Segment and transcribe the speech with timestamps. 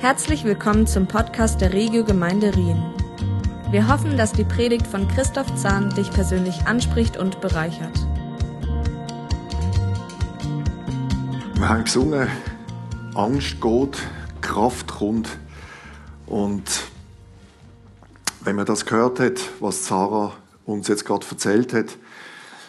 [0.00, 2.80] Herzlich willkommen zum Podcast der Regio Gemeinde Rien.
[3.72, 7.98] Wir hoffen, dass die Predigt von Christoph Zahn dich persönlich anspricht und bereichert.
[11.54, 12.28] Wir haben gesungen,
[13.16, 13.98] Angst geht,
[14.40, 15.36] Kraft kommt.
[16.26, 16.62] Und
[18.42, 20.32] wenn man das gehört hat, was Sarah
[20.64, 21.86] uns jetzt gerade erzählt hat,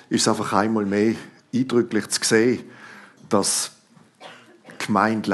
[0.09, 1.14] ist es einfach einmal mehr
[1.54, 2.64] eindrücklich zu sehen,
[3.30, 3.70] dass
[4.80, 5.30] Gemeinde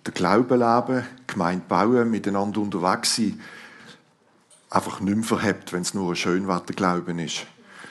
[0.00, 3.40] leben, der Glaube leben, Gemeinde bauen, miteinander unterwegs sein,
[4.70, 7.46] einfach nicht mehr verhebt, wenn es nur ein Schönwetterglauben ist.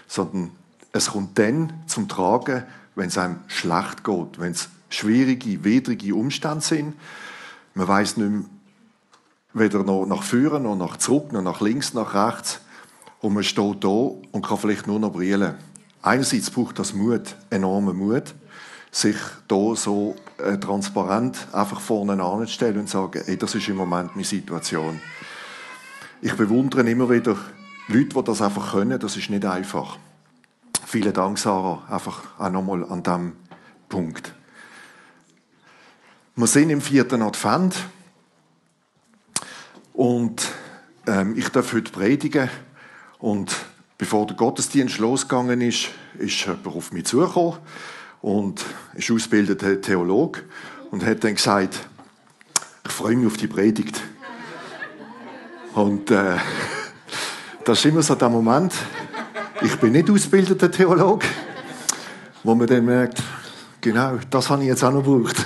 [0.07, 0.52] Sondern
[0.91, 2.63] es kommt dann zum Tragen,
[2.95, 6.95] wenn es einem schlecht geht, wenn es schwierige, widrige Umstände sind.
[7.75, 8.44] Man weiß nicht mehr,
[9.53, 12.59] weder noch nach vorne, noch nach zurück, noch nach links, nach rechts.
[13.21, 15.55] Und man steht da und kann vielleicht nur noch brillen.
[16.02, 18.33] Einerseits braucht das Mut, enormen Mut
[18.91, 19.17] sich
[19.48, 24.25] da so äh, transparent einfach vorne anzustellen und sagen, hey, das ist im Moment meine
[24.25, 24.99] Situation.
[26.22, 27.38] Ich bewundere immer wieder
[27.88, 29.00] Leute, die das einfach können.
[29.00, 29.97] Das ist nicht einfach.
[30.86, 33.33] Vielen Dank, Sarah, einfach auch nochmal an diesem
[33.88, 34.33] Punkt.
[36.35, 37.75] Wir sind im vierten Advent
[39.94, 40.47] und
[41.06, 42.50] ähm, ich darf heute predigen
[43.19, 43.56] und
[43.97, 47.59] bevor der Gottesdienst losgegangen ist, ist jemand auf mich zugekommen
[48.22, 50.42] und ist ausgebildeter Theologe
[50.92, 51.88] und hat dann gesagt,
[52.86, 54.02] ich freue mich auf die Predigt.
[55.73, 56.38] Und äh,
[57.64, 58.73] das ist immer so der Moment,
[59.62, 61.28] ich bin nicht ausgebildeter Theologe,
[62.44, 63.22] wo man dann merkt,
[63.81, 65.36] genau, das habe ich jetzt auch noch gebraucht.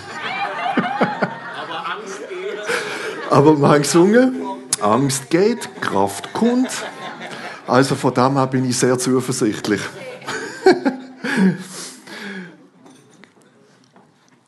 [0.76, 3.32] Aber Angst geht.
[3.32, 4.42] Aber wir haben gesungen,
[4.82, 6.70] Angst geht, Kraft kommt.
[7.66, 9.82] Also von dem her bin ich sehr zuversichtlich.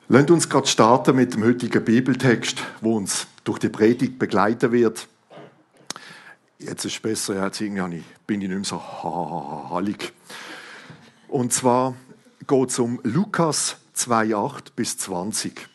[0.08, 5.08] Lasst uns gerade starten mit dem heutigen Bibeltext, wo uns durch die Predigt begleiten wird.
[6.60, 10.14] Jetzt ist es besser, jetzt bin ich nicht mehr so hallig.
[11.28, 11.96] Und zwar
[12.46, 15.68] geht es um Lukas 2,8 bis 20.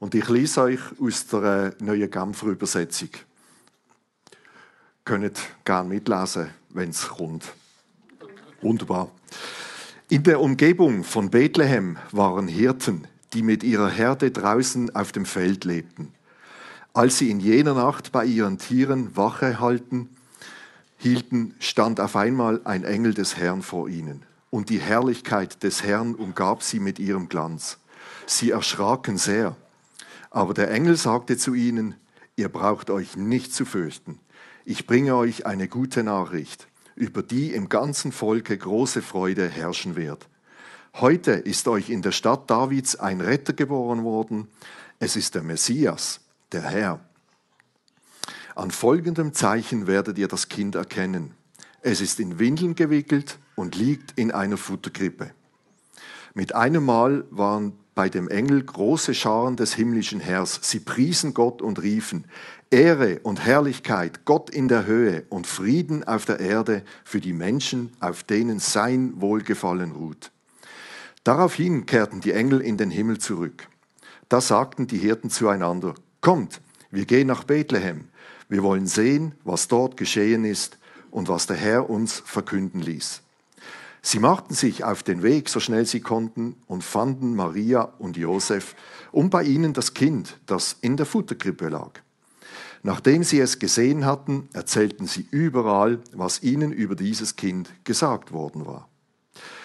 [0.00, 3.10] Und ich lese euch aus der neuen Genfer Übersetzung.
[5.04, 7.44] Könnt gerne mitlesen, wenn es kommt.
[8.62, 9.12] Wunderbar.
[10.08, 15.64] In der Umgebung von Bethlehem waren Hirten, die mit ihrer Herde draußen auf dem Feld
[15.64, 16.12] lebten.
[16.92, 20.08] Als sie in jener Nacht bei ihren Tieren Wache halten,
[20.98, 26.14] hielten, stand auf einmal ein Engel des Herrn vor ihnen, und die Herrlichkeit des Herrn
[26.14, 27.78] umgab sie mit ihrem Glanz.
[28.26, 29.56] Sie erschraken sehr.
[30.30, 31.94] Aber der Engel sagte zu ihnen,
[32.36, 34.18] ihr braucht euch nicht zu fürchten.
[34.64, 40.28] Ich bringe euch eine gute Nachricht, über die im ganzen Volke große Freude herrschen wird.
[40.94, 44.48] Heute ist euch in der Stadt Davids ein Retter geboren worden.
[44.98, 46.20] Es ist der Messias,
[46.52, 47.00] der Herr.
[48.56, 51.34] An folgendem Zeichen werdet ihr das Kind erkennen.
[51.80, 55.30] Es ist in Windeln gewickelt und liegt in einer Futterkrippe.
[56.34, 60.58] Mit einem Mal waren bei dem Engel große Scharen des himmlischen Herrs.
[60.62, 62.26] Sie priesen Gott und riefen,
[62.70, 67.92] Ehre und Herrlichkeit Gott in der Höhe und Frieden auf der Erde für die Menschen,
[68.00, 70.30] auf denen sein Wohlgefallen ruht.
[71.24, 73.68] Daraufhin kehrten die Engel in den Himmel zurück.
[74.28, 76.60] Da sagten die Hirten zueinander, Kommt,
[76.90, 78.08] wir gehen nach Bethlehem,
[78.48, 80.78] wir wollen sehen, was dort geschehen ist
[81.10, 83.22] und was der Herr uns verkünden ließ.
[84.02, 88.74] Sie machten sich auf den Weg, so schnell sie konnten, und fanden Maria und Josef
[89.12, 92.00] und bei ihnen das Kind, das in der Futterkrippe lag.
[92.82, 98.64] Nachdem sie es gesehen hatten, erzählten sie überall, was ihnen über dieses Kind gesagt worden
[98.64, 98.89] war.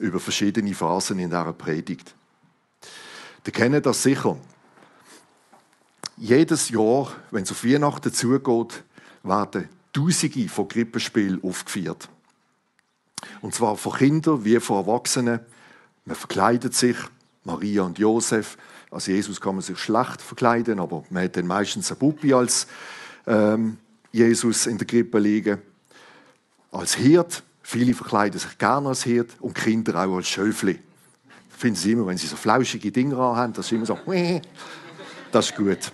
[0.00, 2.14] über verschiedene Phasen in dieser Predigt.
[3.46, 4.36] Die kennen das sicher.
[6.16, 8.82] Jedes Jahr, wenn es auf Weihnachten zugeht,
[9.22, 12.08] werden Tausende von Krippenspielen aufgeführt.
[13.40, 15.40] Und zwar von Kindern wie von Erwachsenen.
[16.04, 16.96] Man verkleidet sich,
[17.44, 18.56] Maria und Josef.
[18.90, 22.66] Als Jesus kann man sich schlecht verkleiden, aber man hat dann meistens eine Puppe als
[23.26, 23.78] ähm,
[24.12, 25.60] Jesus in der Krippe liegen.
[26.70, 30.80] Als Hirt Viele verkleiden sich gerne als Hirt und Kinder auch als Schöfli.
[31.50, 33.96] Finden sie immer, wenn sie so flauschige Dinge haben, das ist immer so,
[35.30, 35.92] das ist gut.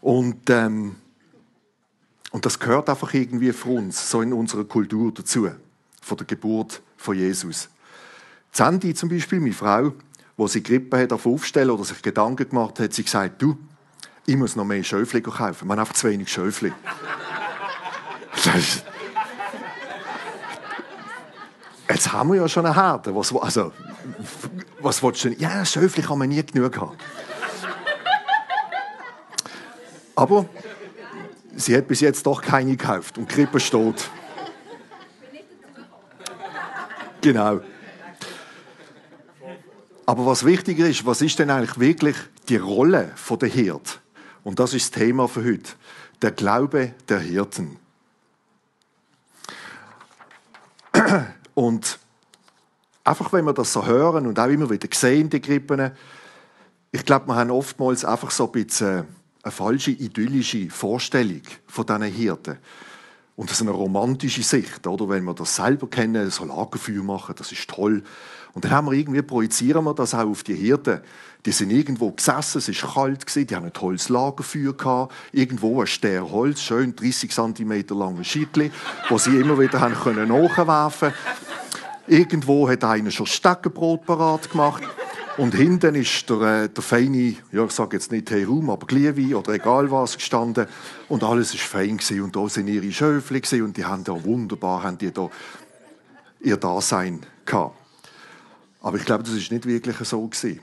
[0.00, 0.94] Und, ähm,
[2.30, 5.50] und das gehört einfach irgendwie für uns, so in unserer Kultur dazu,
[6.00, 7.68] von der Geburt von Jesus.
[8.52, 9.92] Sandy zum Beispiel, meine Frau,
[10.36, 13.58] wo sie Grippe hat auf aufstellen oder sich Gedanken gemacht hat, sie gesagt, du,
[14.24, 15.66] ich muss noch mehr Schöfli kaufen.
[15.66, 16.72] Man hat einfach zu wenig Schöfli.
[21.88, 23.14] Jetzt haben wir ja schon eine Herde.
[23.14, 23.72] Was, also,
[24.80, 25.38] was willst du denn?
[25.38, 26.96] Ja, Schöfli kann man nie genug haben.
[30.16, 30.46] Aber
[31.54, 34.10] sie hat bis jetzt doch keine gekauft und Krippe steht.
[37.20, 37.60] Genau.
[40.06, 42.16] Aber was wichtiger ist, was ist denn eigentlich wirklich
[42.48, 44.00] die Rolle der Hirt?
[44.44, 45.72] Und das ist das Thema für heute.
[46.22, 47.78] Der Glaube der Hirten.
[51.56, 51.98] Und
[53.02, 55.90] einfach, wenn wir das so hören und auch immer wieder sehen, die Krippen,
[56.92, 59.06] ich glaube, wir haben oftmals einfach so ein bisschen
[59.42, 62.58] eine falsche idyllische Vorstellung von diesen Hirten.
[63.36, 65.08] Und das ist eine romantische Sicht, oder?
[65.08, 68.02] Wenn wir das selber kennen, so Lagerfeuer machen, das ist toll.
[68.52, 71.00] Und dann haben wir irgendwie, projizieren wir das auch auf die Hirten.
[71.44, 75.86] Die sind irgendwo gesessen, es war kalt, die haben ein tolles Lagerfeuer gehabt, irgendwo ein
[75.86, 78.72] Ster Holz, schön 30 cm langes Schiedli,
[79.08, 81.12] wo sie immer wieder haben können nachwerfen
[82.08, 84.82] Irgendwo hat einer schon Steckenbrot parat gemacht.
[85.36, 89.34] Und hinten ist der, äh, der feine, ja, ich sage jetzt nicht Herum, aber Glühwein
[89.34, 90.66] oder egal was gestanden.
[91.08, 92.22] Und alles war fein gewesen.
[92.22, 95.28] Und da sind ihre Schöfli und die haben da wunderbar, haben die da
[96.40, 97.76] ihr Dasein gehabt.
[98.80, 100.60] Aber ich glaube, das ist nicht wirklich so gewesen.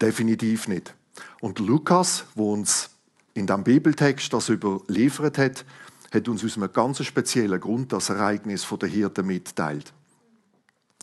[0.00, 0.94] Definitiv nicht.
[1.40, 2.90] Und Lukas, wo uns
[3.34, 5.64] in dem Bibeltext das überliefert hat,
[6.12, 9.92] hat uns aus einem ganz speziellen Grund das Ereignis der Hirten mitteilt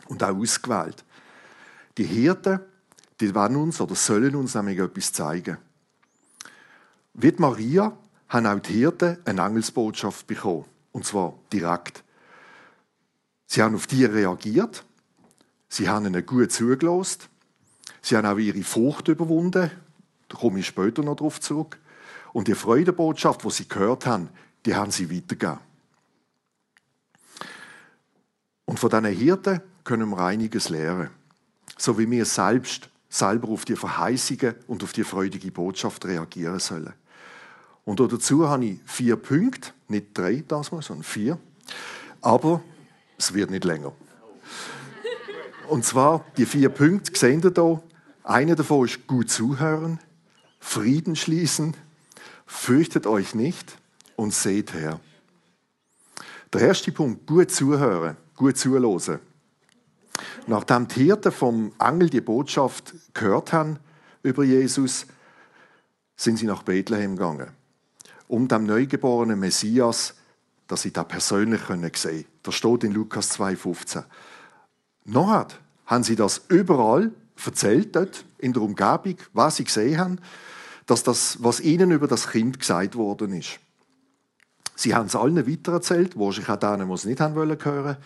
[0.08, 1.04] und auch ausgewählt.
[1.98, 2.60] Die Hirten,
[3.20, 5.58] die wollen uns oder sollen uns nämlich etwas zeigen.
[7.14, 7.98] Wie Maria
[8.30, 10.66] haben auch die Hirten eine Engelsbotschaft bekommen.
[10.92, 12.04] Und zwar direkt.
[13.46, 14.86] Sie haben auf die reagiert.
[15.68, 17.24] Sie haben ihnen gut zugelassen.
[18.02, 19.72] Sie haben auch ihre Furcht überwunden.
[20.30, 21.80] Da komme ich später noch darauf zurück.
[22.32, 24.30] Und die Freudebotschaft, die sie gehört haben,
[24.70, 25.58] die haben sie weitergegeben.
[28.66, 31.10] Und von diesen Hirten können wir einiges lernen
[31.82, 36.94] so wie wir selbst selber auf die Verheißungen und auf die freudige Botschaft reagieren sollen.
[37.86, 41.40] Und dazu habe ich vier Punkte, nicht drei das mal, sondern vier.
[42.22, 42.62] Aber
[43.18, 43.94] es wird nicht länger.
[45.70, 47.82] Und zwar die vier Punkte, sehen ihr hier.
[48.24, 50.00] Einer davon ist gut zuhören,
[50.60, 51.76] Frieden schließen,
[52.46, 53.79] fürchtet euch nicht
[54.20, 55.00] und seht her.
[56.52, 59.20] Der erste Punkt, gut zuhören, gut zuhören.
[60.46, 63.80] Nachdem die Hirten vom Engel die Botschaft gehört haben
[64.22, 65.06] über Jesus,
[66.18, 67.52] sind sie nach Bethlehem gegangen,
[68.28, 70.16] um dem neugeborenen Messias,
[70.68, 72.26] dass sie da persönlich sehen können.
[72.44, 74.04] Das steht in Lukas 2,15.
[75.06, 75.48] Nachher
[75.86, 77.14] haben sie das überall
[77.46, 80.20] erzählt, dort in der Umgebung, was sie gesehen haben,
[80.88, 83.62] dass das, was ihnen über das Kind gesagt worden ist.
[84.80, 87.98] Sie haben es allen weitererzählt, wahrscheinlich auch denen, die es nicht haben wollen hören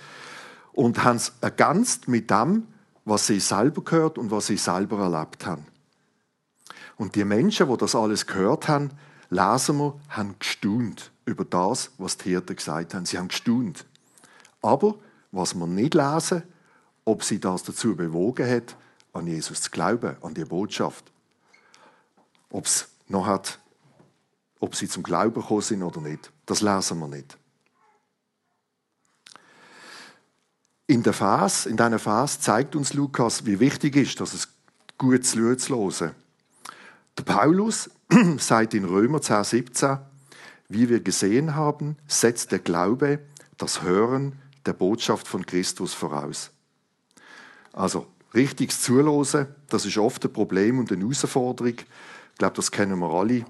[0.71, 2.65] und haben es ergänzt mit dem,
[3.05, 5.67] was sie selber gehört und was sie selber erlebt haben.
[6.97, 8.89] Und die Menschen, die das alles gehört haben,
[9.29, 13.05] lesen wir, haben gestaunt über das, was die Hirten gesagt haben.
[13.05, 13.85] Sie haben gestaunt.
[14.63, 14.95] Aber
[15.31, 16.41] was wir nicht lesen,
[17.05, 18.75] ob sie das dazu bewogen hat,
[19.13, 21.05] an Jesus zu glauben, an die Botschaft.
[22.49, 23.59] Ob es noch hat,
[24.63, 27.37] ob sie zum Glauben gekommen sind oder nicht, das lesen wir nicht.
[30.87, 34.47] In der Phase, in dieser Phase zeigt uns Lukas, wie wichtig ist, dass es
[34.97, 36.15] gut zu hören.
[37.17, 37.89] Der Paulus
[38.37, 39.97] sagt in Römer 10, 17,
[40.69, 43.19] wie wir gesehen haben, setzt der Glaube
[43.57, 46.51] das Hören der Botschaft von Christus voraus.
[47.73, 51.73] Also, richtiges Zuhören, das ist oft ein Problem und eine Herausforderung.
[51.73, 53.43] Ich glaube, das kennen wir alle.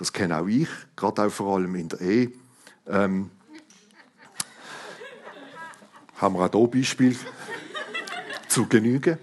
[0.00, 2.32] Das kenne auch ich, gerade auch vor allem in der Ehe.
[2.88, 3.30] Ähm,
[6.16, 7.14] haben wir auch hier Beispiel
[8.48, 9.18] zu genügen.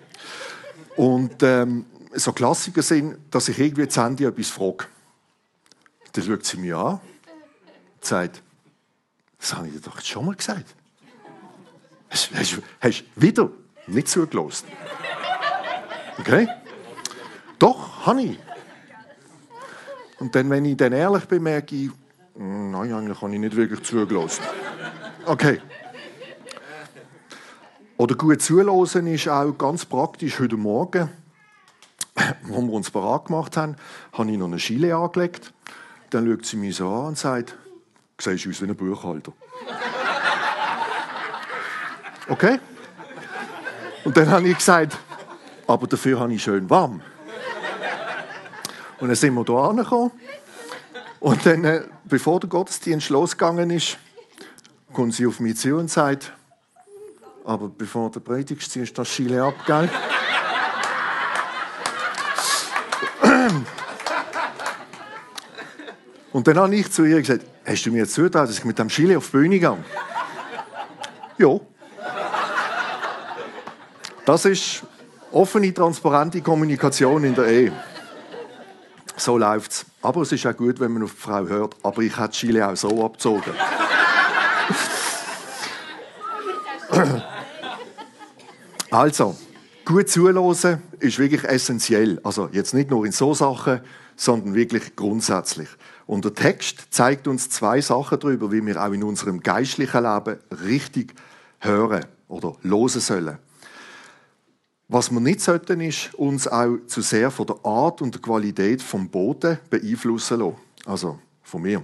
[0.96, 4.86] Und ähm, so Klassiker sind, dass ich irgendwie zu Handy etwas frage.
[6.14, 8.44] Dann schaut sie mich an und sagt,
[9.40, 10.76] das habe ich dir doch schon mal gesagt.
[12.12, 12.30] Hast,
[12.82, 13.50] hast wieder
[13.88, 14.68] nicht zugelassen.
[16.20, 16.48] Okay?
[17.58, 18.47] Doch, habe ich.
[20.20, 21.92] Und dann, wenn ich dann ehrlich bin, merke ich,
[22.36, 24.44] hm, nein, eigentlich habe ich nicht wirklich zugelassen.
[25.26, 25.62] Okay.
[27.98, 31.10] Oder gut zuhören ist auch ganz praktisch heute Morgen.
[32.44, 33.76] wo wir uns parat gemacht haben,
[34.14, 35.54] habe ich noch eine Schiele angelegt.
[36.10, 37.56] Dann schaut sie mich so an und sagt,
[38.18, 39.34] du siehst aus wie ein Buchhalter.
[42.30, 42.60] Okay?
[44.04, 44.98] Und dann habe ich gesagt,
[45.66, 47.02] aber dafür habe ich schön warm.
[49.00, 50.12] Und dann sind wir hier angekommen.
[51.20, 53.98] Und dann, äh, bevor der Gottesdienst losgegangen ist,
[54.94, 56.34] kommt sie auf mich zu und sagt,
[57.44, 59.90] aber bevor der Predigt ziehst du das Chile ab, gell?
[66.34, 68.78] Und dann habe ich zu ihr gesagt, hast du mir jetzt zugetraut, dass ich mit
[68.78, 69.78] dem Chile auf die Bühne gehe?
[71.38, 71.60] ja.
[74.26, 74.84] Das ist
[75.32, 77.72] offene, transparente Kommunikation in der Ehe.
[79.18, 79.86] So läuft es.
[80.02, 81.76] Aber es ist auch gut, wenn man auf die Frau hört.
[81.84, 83.54] Aber ich hätte Chile auch so abgezogen.
[88.92, 89.36] also,
[89.84, 90.56] gut zuhören
[91.00, 92.20] ist wirklich essentiell.
[92.24, 93.82] Also jetzt nicht nur in so Sachen,
[94.16, 95.70] sondern wirklich grundsätzlich.
[96.06, 100.38] Und der Text zeigt uns zwei Sachen darüber, wie wir auch in unserem geistlichen Leben
[100.66, 101.14] richtig
[101.60, 103.38] hören oder hören sollen.
[104.90, 108.82] Was wir nicht sollten, ist uns auch zu sehr von der Art und der Qualität
[108.82, 110.56] vom Boden beeinflussen lassen.
[110.86, 111.84] Also von mir.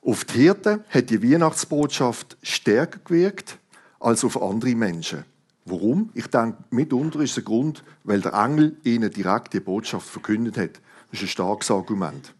[0.00, 3.58] Auf die Hirten hat die Weihnachtsbotschaft stärker gewirkt
[4.00, 5.24] als auf andere Menschen.
[5.66, 6.10] Warum?
[6.14, 10.80] Ich denke, mitunter ist der Grund, weil der Engel ihnen direkt die Botschaft verkündet hat.
[11.10, 12.34] Das ist ein starkes Argument.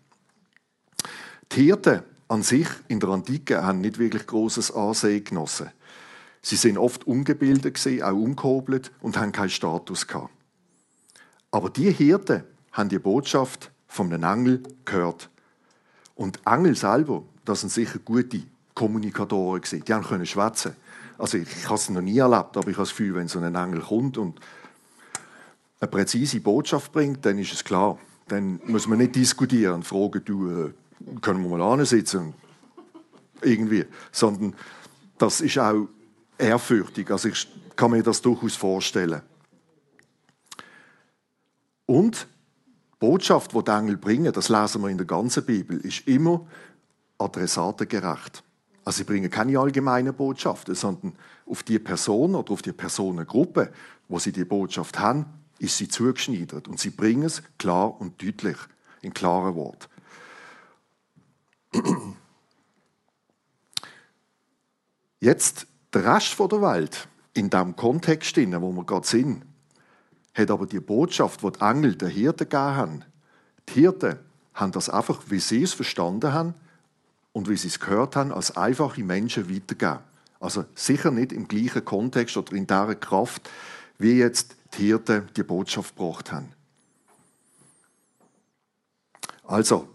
[1.52, 5.70] Die Hirten an sich in der Antike haben nicht wirklich großes Ansehen genossen.
[6.42, 10.06] Sie sind oft ungebildet auch ungehobelt und haben keinen Status.
[11.52, 15.30] Aber die Hirten haben die Botschaft von einem Engel gehört.
[16.14, 18.42] Und Engel selber, das sind sicher gute
[18.74, 19.62] Kommunikatoren.
[19.70, 20.74] Die haben können schwätzen.
[21.18, 23.38] Also ich, ich habe es noch nie erlebt, aber ich habe das Gefühl, wenn so
[23.38, 24.40] ein Engel kommt und
[25.78, 27.98] eine präzise Botschaft bringt, dann ist es klar.
[28.28, 30.72] Dann muss man nicht diskutieren und fragen, du, äh,
[31.20, 32.34] können wir mal ansitzen?
[33.42, 33.84] Irgendwie.
[34.10, 34.54] Sondern
[35.18, 35.88] das ist auch
[36.42, 37.10] ehrfürchtig.
[37.10, 39.22] Also ich kann mir das durchaus vorstellen.
[41.86, 42.26] Und
[42.94, 46.46] die Botschaft, die die Engel bringen, das lesen wir in der ganzen Bibel, ist immer
[47.18, 48.42] adressatengerecht.
[48.84, 51.14] Also sie bringen keine allgemeinen Botschaften, sondern
[51.46, 53.72] auf die Person oder auf die Personengruppe,
[54.08, 55.26] wo sie die Botschaft haben,
[55.58, 56.66] ist sie zugeschneidert.
[56.66, 58.56] Und sie bringen es klar und deutlich,
[59.02, 59.86] in klaren Worten.
[65.20, 69.44] Jetzt der Rest der Welt, in dem Kontext, wo wir gerade sind,
[70.34, 73.04] hat aber die Botschaft, die die Engel den Hirten gegeben haben,
[73.68, 74.18] die Hirten
[74.54, 76.54] haben das einfach, wie sie es verstanden haben
[77.32, 80.00] und wie sie es gehört haben, als einfache Menschen weitergegeben.
[80.40, 83.48] Also sicher nicht im gleichen Kontext oder in dieser Kraft,
[83.98, 86.52] wie jetzt die Hirten die Botschaft gebracht haben.
[89.44, 89.88] Also,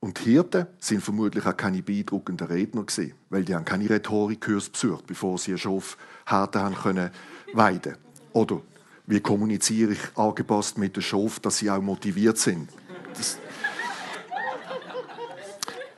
[0.00, 5.06] und Hirten sind vermutlich auch keine beeindruckenden Redner gewesen, weil die haben keine Rhetorikkurs besucht,
[5.06, 7.10] bevor sie einen Schafherden haben können
[7.52, 7.96] weiden.
[8.32, 8.60] Oder
[9.06, 12.68] wie kommuniziere ich angepasst mit den Schaf, dass sie auch motiviert sind.
[13.14, 13.38] Das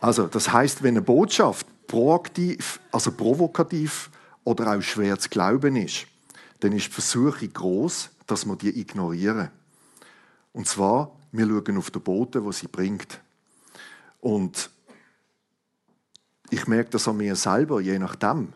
[0.00, 4.10] also, das heißt, wenn eine Botschaft proaktiv, also provokativ
[4.44, 6.06] oder auch schwer zu glauben ist,
[6.60, 9.50] dann ist die Versuchung groß, dass wir die ignorieren.
[10.52, 13.20] Und zwar, wir schauen auf den Boden, wo sie bringt.
[14.20, 14.70] Und
[16.50, 18.52] ich merke das an mir selber, je nachdem,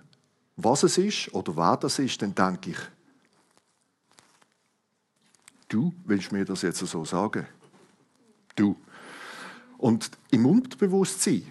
[0.57, 2.79] was es ist oder wer das ist, dann denke ich,
[5.69, 7.47] du willst mir das jetzt so sagen?
[8.57, 8.77] Du.
[9.79, 11.51] Und im Unterbewusstsein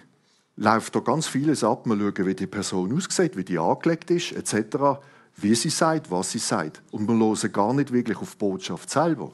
[0.56, 1.86] läuft da ganz vieles ab.
[1.86, 5.00] Wir schauen, wie die Person aussieht, wie die angelegt ist, etc.,
[5.36, 6.82] wie sie sagt, was sie sagt.
[6.92, 9.32] Und wir hören gar nicht wirklich auf die Botschaft selber.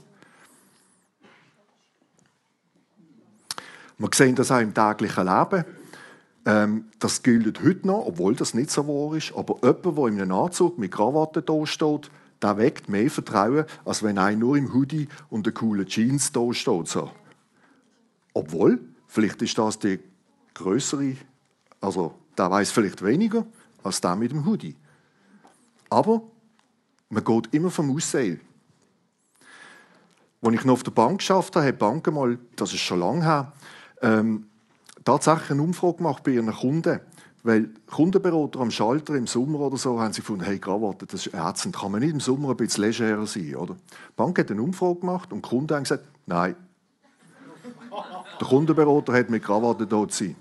[4.01, 5.63] Wir sehen das auch im täglichen Leben.
[6.47, 9.35] Ähm, das gilt heute noch, obwohl das nicht so wahr ist.
[9.37, 14.17] Aber jemand, der in einem Anzug mit Krawatte steht, der weckt mehr Vertrauen, als wenn
[14.17, 16.89] einer nur im Hoodie und den coolen Jeans steht.
[16.89, 17.11] So.
[18.33, 20.01] Obwohl, vielleicht ist das die
[20.55, 21.17] größere,
[21.83, 23.45] also der weiß vielleicht weniger
[23.83, 24.77] als der mit dem Hoodie.
[25.91, 26.23] Aber
[27.11, 28.41] man geht immer vom Aussehen.
[30.41, 33.01] Als ich noch auf der Bank geschafft habe, hat die Bank mal, das ist schon
[33.01, 33.53] lange her,
[34.03, 34.47] ähm,
[35.05, 37.01] tatsächlich eine Umfrage gemacht bei ihren Kunden.
[37.43, 41.35] Weil Kundenberater am Schalter im Sommer oder so haben sie gefunden, hey, Krawatte, das ist
[41.35, 41.75] ätzend.
[41.75, 43.75] Kann man nicht im Sommer ein bisschen legerer sein, oder?
[43.75, 46.55] Die Bank hat eine Umfrage gemacht und die Kunden haben gesagt, nein.
[48.39, 50.37] Der Kundenberater hat mit Krawatte dort sein.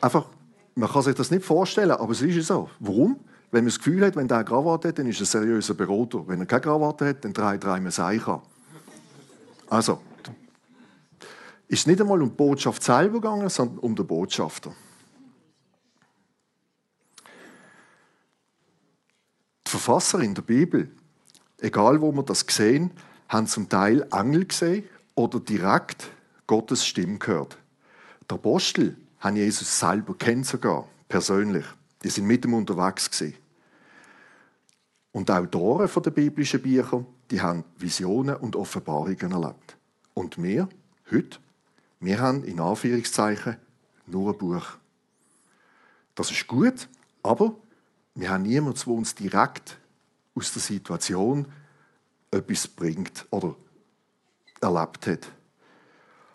[0.00, 0.26] Einfach,
[0.74, 2.68] man kann sich das nicht vorstellen, aber es ist so.
[2.78, 3.18] Warum?
[3.50, 5.74] Wenn man das Gefühl hat, wenn der eine Krawatte hat, dann ist er ein seriöser
[5.74, 6.26] Berater.
[6.26, 8.40] Wenn er keine Krawatte hat, dann dreht er einem an.
[9.68, 10.00] Also,
[11.68, 14.74] ist nicht einmal um die Botschaft selber gegangen, sondern um den Botschafter.
[19.66, 20.90] Die Verfasser in der Bibel,
[21.60, 22.92] egal wo wir das sehen,
[23.28, 24.84] haben zum Teil Engel gesehen
[25.16, 26.08] oder direkt
[26.46, 27.58] Gottes Stimme gehört.
[28.30, 31.64] Die Apostel haben Jesus selber kennt sogar, persönlich.
[32.04, 33.34] Die sind mit ihm unterwegs gewesen.
[35.10, 39.76] Und die Autoren der biblischen Bücher, die haben Visionen und Offenbarungen erlebt.
[40.14, 40.68] Und wir,
[41.10, 41.38] heute,
[42.00, 43.56] wir haben in Anführungszeichen
[44.06, 44.64] nur ein Buch.
[46.14, 46.88] Das ist gut,
[47.22, 47.54] aber
[48.14, 49.78] wir haben niemanden, der uns direkt
[50.34, 51.46] aus der Situation
[52.30, 53.54] etwas bringt oder
[54.60, 55.32] erlebt hat.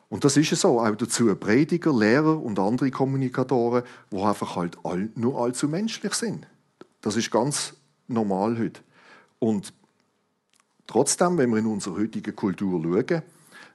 [0.09, 4.77] Und das ist es so, auch dazu Prediger, Lehrer und andere Kommunikatoren, die einfach halt
[5.15, 6.47] nur allzu menschlich sind.
[6.99, 7.73] Das ist ganz
[8.07, 8.81] normal heute.
[9.39, 9.73] Und
[10.85, 13.21] trotzdem, wenn wir in unsere heutige Kultur schauen,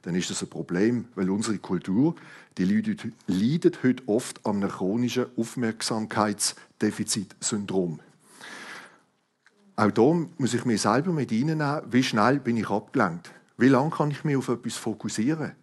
[0.07, 2.15] dann ist das ein Problem, weil unsere Kultur,
[2.59, 2.65] die
[3.27, 7.99] leidet, heute oft an einem chronischen Aufmerksamkeitsdefizitsyndrom.
[9.75, 13.33] Auch da muss ich mir selber mit reinnehmen, wie schnell bin ich abgelenkt.
[13.59, 15.57] Wie lange kann ich mich auf etwas fokussieren?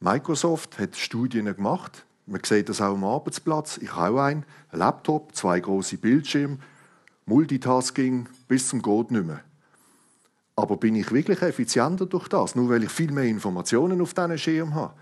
[0.00, 2.04] Microsoft hat Studien gemacht.
[2.26, 3.78] Man sieht das auch am Arbeitsplatz.
[3.78, 4.44] Ich habe auch einen.
[4.70, 6.58] Ein Laptop, zwei große Bildschirme,
[7.24, 9.40] Multitasking bis zum Gott nicht mehr.
[10.56, 14.38] Aber bin ich wirklich effizienter durch das, nur weil ich viel mehr Informationen auf diesen
[14.38, 14.94] Schirm habe?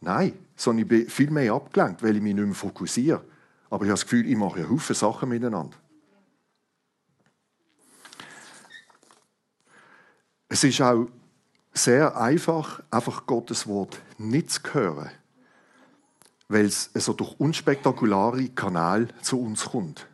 [0.00, 3.22] Nein, sondern ich bin viel mehr abgelenkt, weil ich mich nicht mehr fokussiere.
[3.70, 5.76] Aber ich habe das Gefühl, ich mache ja Haufen Sachen miteinander.
[10.48, 11.08] Es ist auch
[11.72, 15.10] sehr einfach, einfach Gottes Wort nicht zu hören,
[16.48, 20.06] weil es so durch unspektakulare Kanäle zu uns kommt.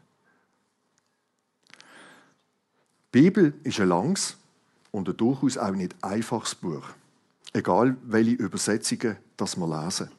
[3.13, 4.37] Die Bibel ist ein langes
[4.91, 6.85] und ein durchaus auch nicht einfaches Buch,
[7.53, 10.11] egal welche Übersetzungen das wir lesen.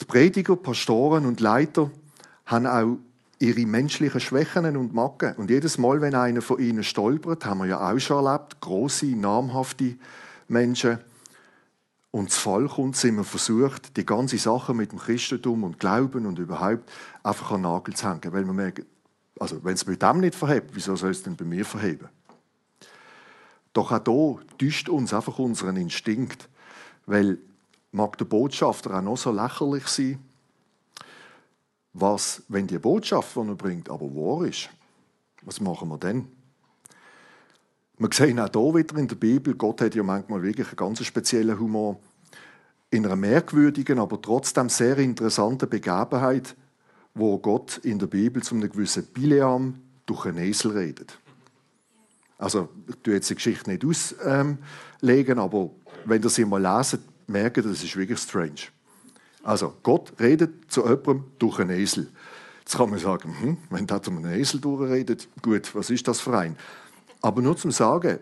[0.00, 1.90] Die Prediger, Pastoren und Leiter
[2.44, 2.98] haben auch
[3.38, 5.34] ihre menschlichen Schwächen und Macken.
[5.36, 9.06] Und jedes Mal, wenn einer von ihnen stolpert, haben wir ja auch schon erlebt, große,
[9.06, 9.96] namhafte
[10.48, 10.98] Menschen,
[12.16, 16.24] und das Fall kommt, sind wir versucht, die ganze Sache mit dem Christentum und Glauben
[16.24, 16.90] und überhaupt
[17.22, 18.32] einfach an den Nagel zu hängen.
[18.32, 18.86] Weil wir merken,
[19.38, 22.08] also wenn es bei dem nicht verhebt, wieso soll es denn bei mir verheben?
[23.76, 26.48] Doch auch hier täuscht uns einfach unseren Instinkt.
[27.04, 27.36] Weil
[27.92, 30.18] mag der Botschafter auch noch so lächerlich sein,
[31.92, 34.70] was, wenn die Botschaft, die er bringt, aber wahr ist,
[35.42, 36.26] was machen wir dann?
[37.98, 41.04] Wir sehen auch hier wieder in der Bibel, Gott hat ja manchmal wirklich einen ganz
[41.04, 41.98] speziellen Humor.
[42.90, 46.56] In einer merkwürdigen, aber trotzdem sehr interessanten Begebenheit,
[47.14, 51.18] wo Gott in der Bibel zu einem gewissen Bileam durch einen Esel redet.
[52.38, 55.70] Also, ich tue jetzt die Geschichte nicht auslegen, aber
[56.04, 58.70] wenn ihr sie mal lesen, merkt ihr, das ist wirklich strange.
[59.42, 62.08] Also Gott redet zu jemandem durch einen Esel.
[62.60, 66.20] Jetzt kann man sagen, hm, wenn der zu einem Esel durchredet, gut, was ist das
[66.20, 66.56] für ein?
[67.22, 68.18] Aber nur zum Sagen,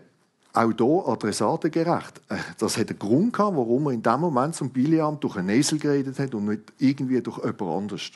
[0.53, 2.21] auch hier adressatengerecht.
[2.29, 5.49] Äh, das hat einen Grund gehabt, warum er in dem Moment zum Biliam durch einen
[5.49, 8.11] Esel geredet hat und nicht irgendwie durch jemand anders.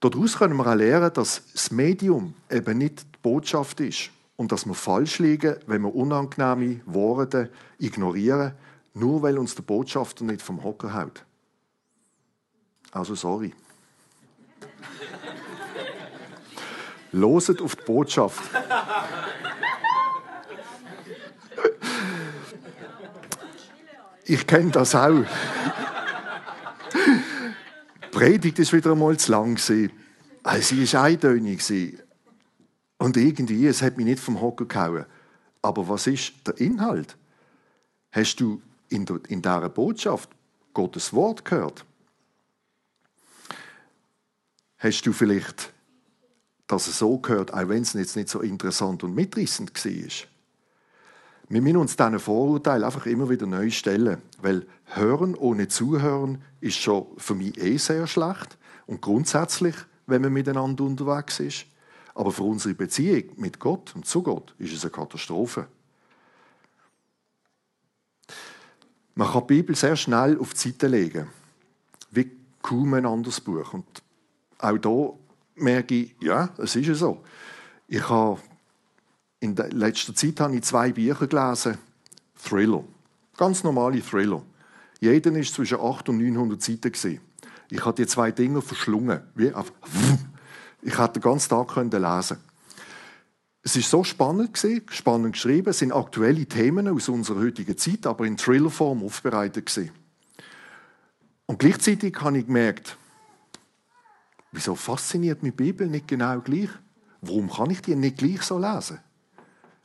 [0.00, 4.64] Daraus können wir auch lernen, dass das Medium eben nicht die Botschaft ist und dass
[4.64, 8.52] wir falsch liegen, wenn wir unangenehme Worte ignorieren,
[8.94, 11.24] nur weil uns der Botschafter nicht vom Hocker haut.
[12.92, 13.52] Also sorry.
[17.12, 18.42] Loset auf die Botschaft.
[24.30, 25.24] Ich kenne das auch.
[28.18, 29.58] Predigt ist wieder einmal zu lang.
[29.58, 29.92] Sie
[30.42, 31.62] war eintönig.
[32.98, 35.06] Und irgendwie, es hat mich nicht vom Hocker gehauen.
[35.62, 37.16] Aber was ist der Inhalt?
[38.10, 40.30] Hast du in, der, in dieser Botschaft
[40.74, 41.84] Gottes Wort gehört?
[44.78, 45.72] Hast du vielleicht
[46.66, 50.37] das so gehört, auch wenn es jetzt nicht so interessant und mitreißend war?
[51.50, 56.76] Wir müssen uns diesen Vorurteil einfach immer wieder neu stellen, weil Hören ohne Zuhören ist
[56.76, 59.74] schon für mich eh sehr schlecht und grundsätzlich,
[60.06, 61.66] wenn man miteinander unterwegs ist.
[62.14, 65.68] Aber für unsere Beziehung mit Gott und zu Gott ist es eine Katastrophe.
[69.14, 71.28] Man kann die Bibel sehr schnell auf die Seite legen,
[72.10, 72.30] wie
[72.62, 73.72] kaum ein anderes Buch.
[73.72, 73.86] Und
[74.58, 75.12] auch hier
[75.62, 77.22] merke ich, ja, es ist so.
[77.88, 78.38] Ich habe
[79.40, 81.78] in der letzter Zeit habe ich zwei Bücher gelesen,
[82.42, 82.84] Thriller,
[83.36, 84.42] ganz normale Thriller.
[85.00, 87.20] Jeder ist zwischen 800 und 900 Seiten
[87.70, 89.20] Ich habe die zwei Dinge verschlungen.
[89.34, 89.72] Wie auf,
[90.82, 92.38] ich hätte den ganzen Tag lesen können.
[93.62, 95.68] Es ist so spannend gewesen, spannend geschrieben.
[95.70, 99.90] Es sind aktuelle Themen aus unserer heutigen Zeit, aber in Thrillerform aufbereitet gewesen.
[101.46, 102.96] Und gleichzeitig habe ich gemerkt,
[104.52, 106.70] wieso fasziniert mich die Bibel nicht genau gleich?
[107.20, 109.00] Warum kann ich die nicht gleich so lesen?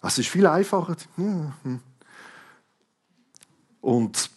[0.06, 0.98] Es ist viel einfacher.
[1.16, 1.80] Hm.
[3.82, 4.30] Und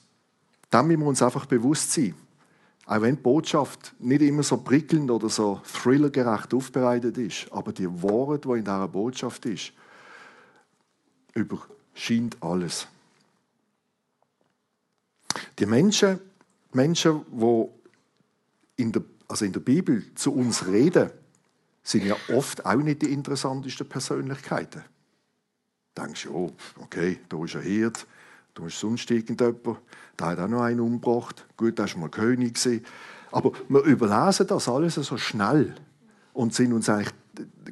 [0.70, 2.14] dann müssen wir uns einfach bewusst sein.
[2.86, 7.88] Auch wenn die Botschaft nicht immer so prickelnd oder so thrillergerecht aufbereitet ist, aber die
[8.02, 9.72] Wahrheit, die in dieser Botschaft ist,
[11.34, 12.86] überscheint alles.
[15.58, 16.20] Die Menschen,
[16.72, 17.68] Menschen die
[18.76, 21.10] in der, also in der Bibel zu uns reden,
[21.82, 24.84] sind ja oft auch nicht die interessantesten Persönlichkeiten.
[25.96, 28.06] Du denkst, oh, okay, da ist ein Hirt,
[28.54, 29.64] da ist sonst irgendjemand,
[30.18, 31.46] der hat auch noch einen umgebracht.
[31.56, 32.58] Gut, da war mal König.
[33.32, 35.74] Aber wir überlesen das alles so schnell
[36.34, 37.14] und sind uns eigentlich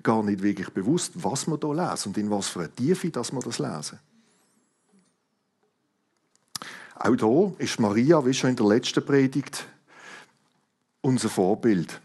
[0.02, 3.30] gar nicht wirklich bewusst, was wir hier lesen und in was für eine Tiefe dass
[3.30, 3.98] wir das lesen.
[6.96, 9.66] Auch hier ist Maria, wie schon in der letzten Predigt,
[11.02, 12.00] unser Vorbild.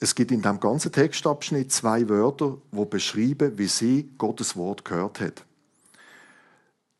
[0.00, 5.20] Es gibt in diesem ganzen Textabschnitt zwei Wörter, die beschreiben, wie sie Gottes Wort gehört
[5.20, 5.44] hat.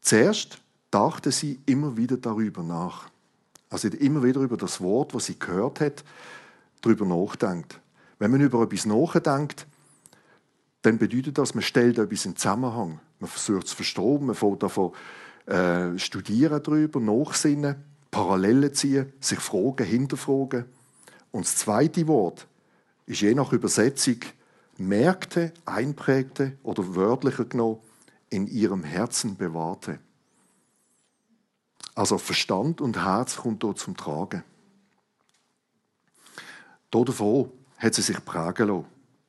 [0.03, 0.59] Zuerst
[0.91, 3.09] dachte sie immer wieder darüber nach.
[3.71, 6.05] Also immer wieder über das Wort, was sie gehört hat,
[6.83, 7.81] darüber nachdenkt.
[8.19, 9.67] Wenn man über etwas nachdenkt,
[10.83, 13.01] dann bedeutet das, man stellt etwas in Zusammenhang.
[13.21, 14.93] Man versucht zu verstehen, man fängt davon
[15.47, 17.77] äh, studieren darüber, nachsinnen,
[18.11, 20.67] Parallelen ziehen, sich fragen, hinterfragen.
[21.31, 22.47] Und das zweite Wort
[23.07, 24.17] ist je nach Übersetzung
[24.77, 27.79] merkte, einprägte oder wörtlicher genommen
[28.33, 29.99] in ihrem Herzen bewahrte.
[31.95, 34.43] Also Verstand und Herz kommt dort zum Tragen.
[36.91, 38.87] Davon hat sie sich prägen lassen.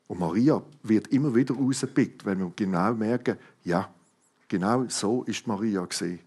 [0.07, 3.89] Und Maria wird immer wieder rausgepickt, wenn wir genau merken, ja,
[4.47, 6.19] genau so ist Maria gesehen.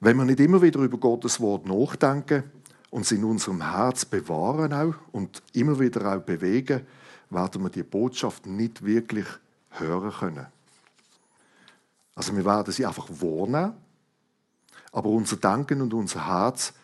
[0.00, 2.44] Wenn wir nicht immer wieder über Gottes Wort nachdenken
[2.90, 6.86] und es in unserem Herz bewahren auch und immer wieder auch bewegen,
[7.30, 9.26] werden wir die Botschaft nicht wirklich
[9.70, 10.46] hören können.
[12.14, 13.74] Also wir werden sie einfach wahrnehmen
[14.92, 16.74] aber unser Denken und unser Herz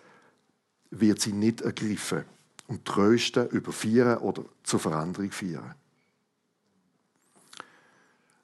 [0.91, 2.25] wird sie nicht ergriffen
[2.67, 5.75] und trösten, überführen oder zur Veränderung führen.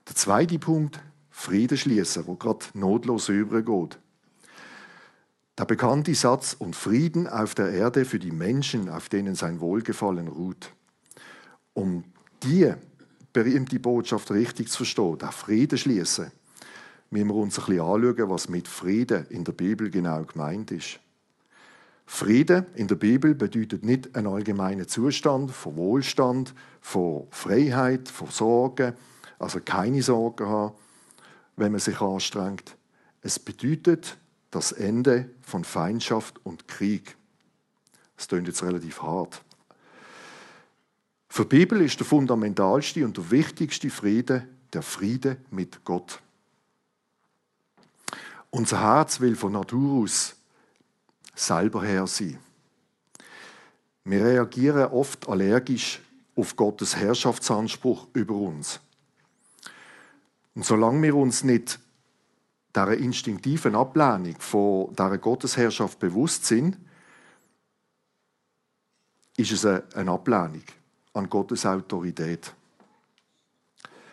[0.07, 3.99] Der zweite Punkt, Frieden schließen, wo gerade notlos übergeht.
[5.57, 10.29] Der bekannte Satz und Frieden auf der Erde für die Menschen, auf denen sein Wohlgefallen
[10.29, 10.73] ruht.
[11.73, 12.05] Um
[12.43, 12.73] die
[13.33, 16.31] berühmte Botschaft richtig zu verstehen, der Frieden schließen,
[17.11, 21.01] müssen wir uns ein bisschen anschauen, was mit Frieden in der Bibel genau gemeint ist.
[22.07, 28.95] Frieden in der Bibel bedeutet nicht einen allgemeinen Zustand von Wohlstand, von Freiheit, von Sorgen,
[29.39, 30.75] also keine Sorgen haben,
[31.57, 32.77] wenn man sich anstrengt.
[33.23, 34.19] Es bedeutet
[34.51, 37.17] das Ende von Feindschaft und Krieg.
[38.17, 39.43] Das klingt jetzt relativ hart.
[41.29, 46.21] Für die Bibel ist der fundamentalste und der wichtigste Friede der Friede mit Gott.
[48.55, 50.37] Unser Herz will von Natur aus
[51.35, 52.39] selber her sein.
[54.05, 56.01] Wir reagieren oft allergisch
[56.37, 58.79] auf Gottes Herrschaftsanspruch über uns.
[60.55, 61.81] Und solange wir uns nicht
[62.77, 66.79] dieser instinktiven Ablehnung von dieser Gottesherrschaft bewusst sind,
[69.37, 70.63] ist es eine Ablehnung
[71.13, 72.55] an Gottes Autorität.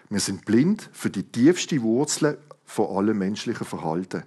[0.09, 4.23] Wir sind blind für die tiefste Wurzel von allem menschlichen Verhalten.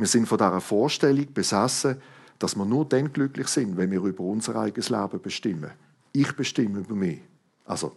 [0.00, 2.00] Wir sind von dieser Vorstellung besessen,
[2.38, 5.72] dass wir nur dann glücklich sind, wenn wir über unser eigenes Leben bestimmen.
[6.12, 7.20] Ich bestimme über mich.
[7.66, 7.94] Also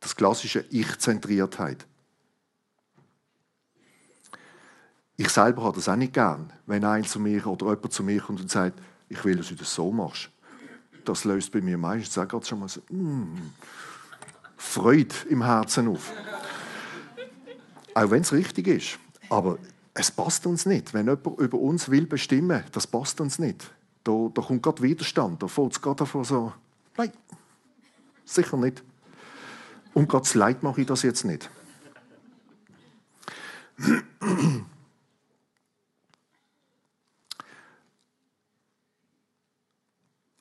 [0.00, 1.86] das klassische Ich-Zentriertheit.
[5.16, 8.20] Ich selber habe das auch nicht gern, wenn ein zu mir oder jemand zu mir
[8.20, 10.28] kommt und sagt, ich will, dass du das so machst.
[11.06, 13.50] Das löst bei mir meistens auch schon mal so mm,
[14.58, 16.12] Freude im Herzen auf.
[17.94, 18.98] Auch wenn es richtig ist.
[19.30, 19.56] Aber
[19.94, 20.94] es passt uns nicht.
[20.94, 23.72] Wenn jemand über uns will bestimmen, das passt uns nicht.
[24.04, 25.42] Da, da kommt gerade Widerstand.
[25.42, 26.52] Da fällt es gerade davon so,
[26.96, 27.12] nein,
[28.24, 28.82] sicher nicht.
[29.92, 31.50] Und Gottes Leid mache ich das jetzt nicht.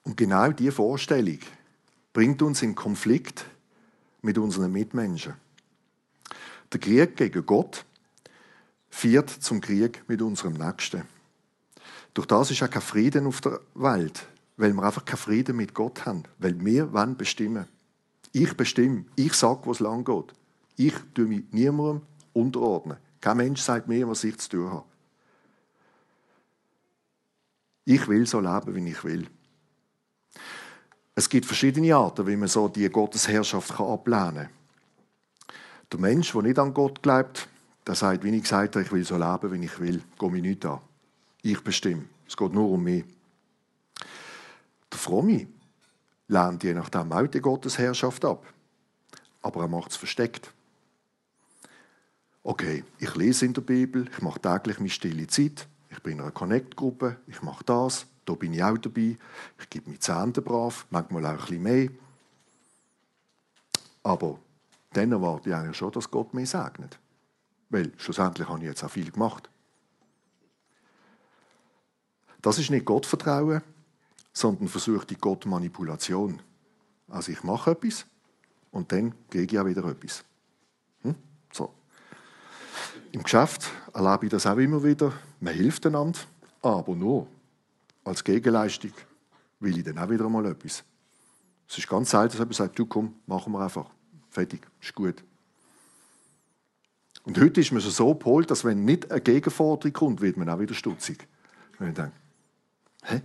[0.03, 1.39] Und genau diese Vorstellung
[2.13, 3.45] bringt uns in Konflikt
[4.21, 5.33] mit unseren Mitmenschen.
[6.71, 7.85] Der Krieg gegen Gott
[8.89, 11.03] führt zum Krieg mit unserem Nächsten.
[12.13, 14.25] Durch das ist auch kein Frieden auf der Welt,
[14.57, 16.23] weil wir einfach keinen Frieden mit Gott haben.
[16.39, 17.65] Weil wir wollen bestimmen.
[18.31, 19.05] Ich bestimme.
[19.15, 20.33] Ich sage, wo es lang geht.
[20.75, 22.01] Ich tue mich niemandem
[22.33, 22.97] unterordnen.
[23.21, 24.85] Kein Mensch sagt mir, was ich zu tun habe.
[27.85, 29.27] Ich will so leben, wie ich will.
[31.15, 34.49] Es gibt verschiedene Arten, wie man so die Gottesherrschaft ablehnen kann.
[35.91, 37.49] Der Mensch, der nicht an Gott glaubt,
[37.89, 40.03] der sagt, wie ich gesagt habe, ich will so leben, wie ich will.
[40.19, 40.79] Gehe mich nicht an.
[41.41, 42.05] Ich bestimme.
[42.27, 43.03] Es geht nur um mich.
[44.91, 45.47] Der Fromme
[46.27, 48.45] lehnt je nachdem auch die Gottesherrschaft ab.
[49.41, 50.53] Aber er macht es versteckt.
[52.43, 56.21] Okay, ich lese in der Bibel, ich mache täglich meine stille Zeit, ich bin in
[56.21, 59.17] einer Connect-Gruppe, ich mache das, da bin ich auch dabei,
[59.59, 61.89] ich gebe mir Zähne brav, manchmal auch ein bisschen mehr.
[64.03, 64.37] Aber
[64.93, 66.99] dann erwarte ich eigentlich schon, dass Gott mir segnet.
[67.69, 69.49] Weil schlussendlich habe ich jetzt auch viel gemacht.
[72.41, 73.61] Das ist nicht Gottvertrauen,
[74.33, 76.41] sondern versuchte Gottmanipulation.
[77.09, 78.05] Also ich mache etwas
[78.71, 80.23] und dann kriege ich auch wieder etwas.
[81.01, 81.15] Hm?
[81.51, 81.73] So.
[83.11, 85.11] Im Geschäft erlebe ich das auch immer wieder.
[85.39, 86.19] Man hilft einander,
[86.61, 87.27] aber nur
[88.03, 88.93] als Gegenleistung
[89.59, 90.83] will ich dann auch wieder mal etwas.
[91.67, 93.89] Es ist ganz selten, dass jemand sagt, du komm, machen wir einfach.
[94.29, 95.23] Fertig, ist gut.
[97.23, 100.49] Und heute ist man schon so gepolt, dass wenn nicht eine Gegenforderung kommt, wird man
[100.49, 101.27] auch wieder stutzig.
[101.77, 102.11] Wenn ich denke,
[103.03, 103.21] hä?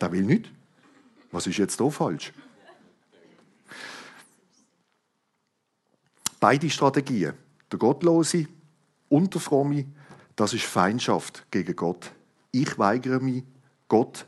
[0.00, 0.50] Der will nicht.
[1.30, 2.32] Was ist jetzt da falsch?
[6.40, 7.34] Beide Strategien,
[7.70, 8.46] der Gottlose
[9.10, 9.84] und der Fromme,
[10.36, 12.12] das ist Feindschaft gegen Gott.
[12.50, 13.44] Ich weigere mich,
[13.88, 14.26] Gott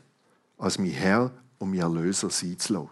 [0.57, 2.89] als mein Herr und mein Erlöser sein zu lassen.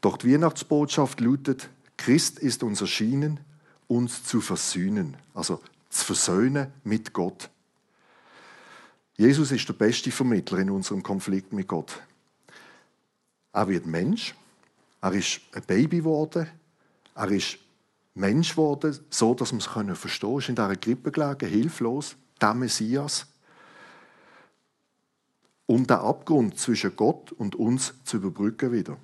[0.00, 1.68] Doch die Weihnachtsbotschaft lautet,
[2.04, 3.38] Christ ist uns erschienen,
[3.86, 7.48] uns zu versöhnen, also zu versöhnen mit Gott.
[9.16, 12.02] Jesus ist der beste Vermittler in unserem Konflikt mit Gott.
[13.52, 14.34] Er wird Mensch,
[15.00, 16.48] er ist ein Baby geworden,
[17.14, 17.58] er ist
[18.14, 20.34] Mensch geworden, so dass wir es verstehen können.
[20.34, 23.28] Er ist in dieser Grippe gelegen, hilflos, der Messias.
[25.66, 28.96] Um den Abgrund zwischen Gott und uns zu überbrücken wieder.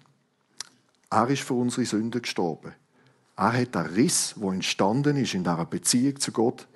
[1.11, 2.75] Er ist für unsere Sünden gestorben.
[3.39, 6.67] Er hat den Riss, der entstanden ist in dieser Beziehung zu Gott,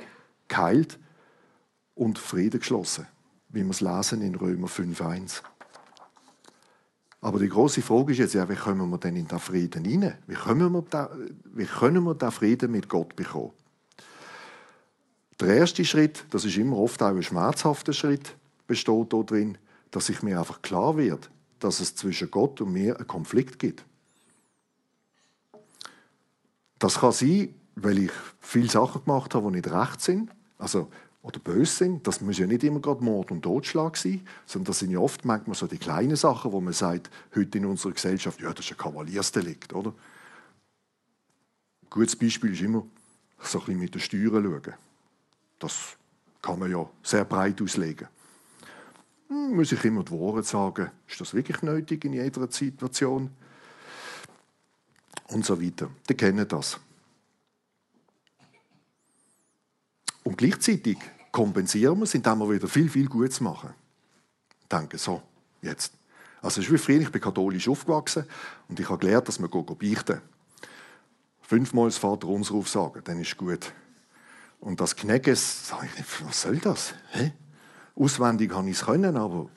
[0.46, 0.96] geheilt
[1.96, 3.08] und Frieden geschlossen,
[3.48, 5.42] wie wir es lesen in Römer 5,1.
[7.20, 10.18] Aber die große Frage ist jetzt ja, wie kommen wir denn in den Frieden hinein?
[10.28, 11.10] Wie können wir, da,
[11.52, 13.50] wie können wir den Frieden mit Gott bekommen?
[15.40, 18.36] Der erste Schritt, das ist immer oft auch ein schmerzhafter Schritt,
[18.68, 19.58] besteht darin,
[19.90, 23.84] dass ich mir einfach klar wird, dass es zwischen Gott und mir einen Konflikt gibt.
[26.82, 30.90] Das kann sein, weil ich viele Sachen gemacht habe, die nicht recht sind, also
[31.22, 32.08] oder böse sind.
[32.08, 35.24] Das muss ja nicht immer gerade Mord und Totschlag sein, sondern das sind ja oft
[35.24, 38.72] manchmal so die kleinen Sachen, wo man sagt, heute in unserer Gesellschaft, ja, das ist
[38.72, 39.90] ein Kavaliersdelikt, oder?
[41.82, 42.84] Ein gutes Beispiel ist immer
[43.38, 44.74] so ein bisschen mit den Steuern schauen.
[45.60, 45.96] Das
[46.42, 48.08] kann man ja sehr breit auslegen.
[49.28, 53.30] Hm, muss ich immer die Worte sagen, ist das wirklich nötig in jeder Situation?
[55.32, 55.88] Und so weiter.
[56.08, 56.78] Die kennen das.
[60.24, 60.98] Und gleichzeitig
[61.30, 63.70] kompensieren wir es, indem wir wieder viel, viel Gutes machen.
[64.68, 65.22] Danke, so,
[65.62, 65.92] jetzt.
[66.40, 68.24] Also es ist wie früher, ich bin katholisch aufgewachsen
[68.68, 70.20] und ich habe gelernt, dass man beichten
[71.40, 73.72] Fünfmal das Vater unser aufsagen, dann ist gut.
[74.60, 76.94] Und das Knäges, sage ich was soll das?
[77.10, 77.32] Hä?
[77.94, 79.48] Auswendig habe ich es können, aber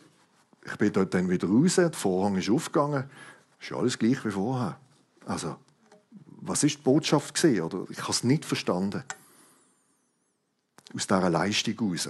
[0.65, 3.09] ich bin dort dann wieder raus, der Vorhang ist aufgegangen,
[3.61, 4.77] ist alles gleich wie vorher.
[5.25, 5.55] Also,
[6.47, 7.63] was ist die Botschaft gesehen?
[7.63, 9.03] Oder ich habe es nicht verstanden.
[10.93, 12.09] Aus dieser Leistung heraus.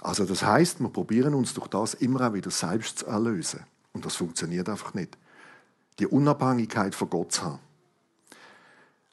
[0.00, 3.60] Also das heißt, wir probieren uns durch das immer auch wieder selbst zu erlösen.
[3.92, 5.16] Und das funktioniert einfach nicht.
[5.98, 7.58] Die Unabhängigkeit von Gott zu haben.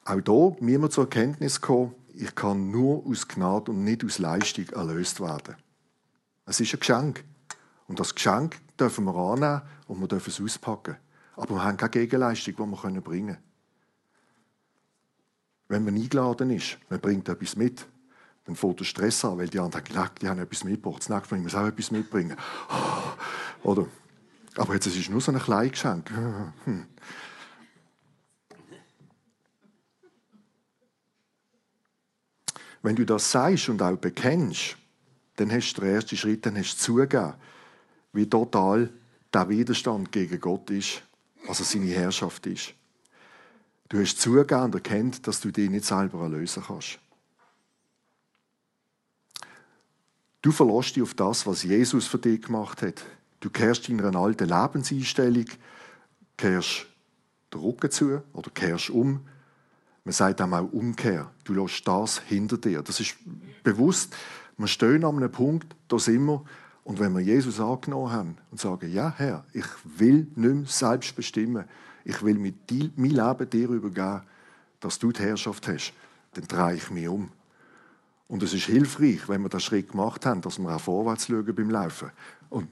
[0.04, 4.18] Auch hier müssen wir zur Erkenntnis kommen, ich kann nur aus Gnade und nicht aus
[4.18, 5.56] Leistung erlöst werden.
[6.44, 7.24] Es ist ein Geschenk.
[7.88, 10.96] Und das Geschenk dürfen wir annehmen und wir dürfen es auspacken.
[11.36, 13.38] Aber wir haben keine Gegenleistung, die wir bringen können.
[15.68, 17.86] Wenn man eingeladen ist, man bringt etwas mit,
[18.44, 21.00] dann fängt der Stress an, weil die anderen denken, die haben etwas mitgebracht.
[21.00, 22.36] Das nächste Mal muss auch etwas mitbringen.
[23.62, 23.86] Oder,
[24.56, 26.10] aber jetzt ist es nur so ein kleines Geschenk.
[26.64, 26.86] Hm.
[32.82, 34.76] Wenn du das sagst und auch bekennst,
[35.36, 37.34] dann hast du den ersten Schritt, dann hast du zugegeben,
[38.12, 38.90] wie total
[39.32, 41.02] der Widerstand gegen Gott ist,
[41.46, 42.74] also seine Herrschaft ist.
[43.88, 46.98] Du hast zugegeben und erkennt, dass du dich nicht selber erlösen kannst.
[50.40, 53.04] Du verlässt dich auf das, was Jesus für dich gemacht hat.
[53.40, 55.46] Du kehrst deiner alten Lebenseinstellung,
[56.36, 56.86] kehrst
[57.52, 59.20] den Rücken zu oder kehrst um.
[60.04, 61.30] Man sagt auch mal Umkehr.
[61.44, 62.82] Du lässt das hinter dir.
[62.82, 63.14] Das ist
[63.62, 64.14] bewusst.
[64.56, 66.44] Wir stehen an einem Punkt, da sind wir.
[66.84, 71.14] Und wenn wir Jesus angenommen haben und sagen, ja Herr, ich will nicht mehr selbst
[71.14, 71.64] bestimmen,
[72.04, 74.22] ich will mit dir, mein Leben dir übergeben,
[74.80, 75.92] dass du die Herrschaft hast,
[76.34, 77.30] dann drehe ich mich um.
[78.26, 81.54] Und es ist hilfreich, wenn wir den Schritt gemacht haben, dass wir auch vorwärts schauen
[81.54, 82.10] beim Laufen
[82.48, 82.68] und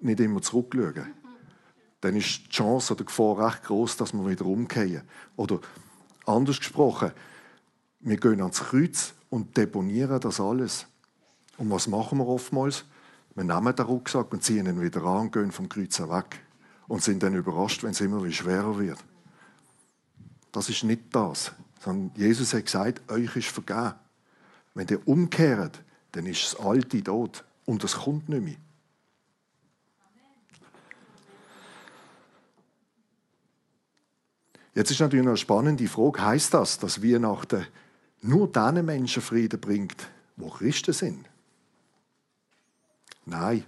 [0.00, 1.12] nicht immer zurückschauen.
[2.00, 5.02] Dann ist die Chance oder die Gefahr recht groß, dass wir wieder umkehren.
[5.36, 5.60] Oder
[6.26, 7.12] anders gesprochen,
[8.00, 10.86] wir gehen ans Kreuz und deponieren das alles.
[11.58, 12.84] Und was machen wir oftmals?
[13.34, 16.40] Wir nehmen den Rucksack und ziehen ihn wieder an gehen vom Kreuz weg.
[16.88, 18.98] Und sind dann überrascht, wenn es immer schwerer wird.
[20.50, 21.52] Das ist nicht das.
[21.80, 23.94] Sondern Jesus hat gesagt, euch ist vergeben.
[24.74, 28.56] Wenn ihr umkehrt, dann ist das Alte tot und das kommt nicht mehr.
[34.74, 37.66] Jetzt ist natürlich eine spannende Frage, heißt das, dass Weihnachten
[38.22, 41.31] nur diesen Menschen Frieden bringt, wo Christen sind?
[43.24, 43.64] Nein.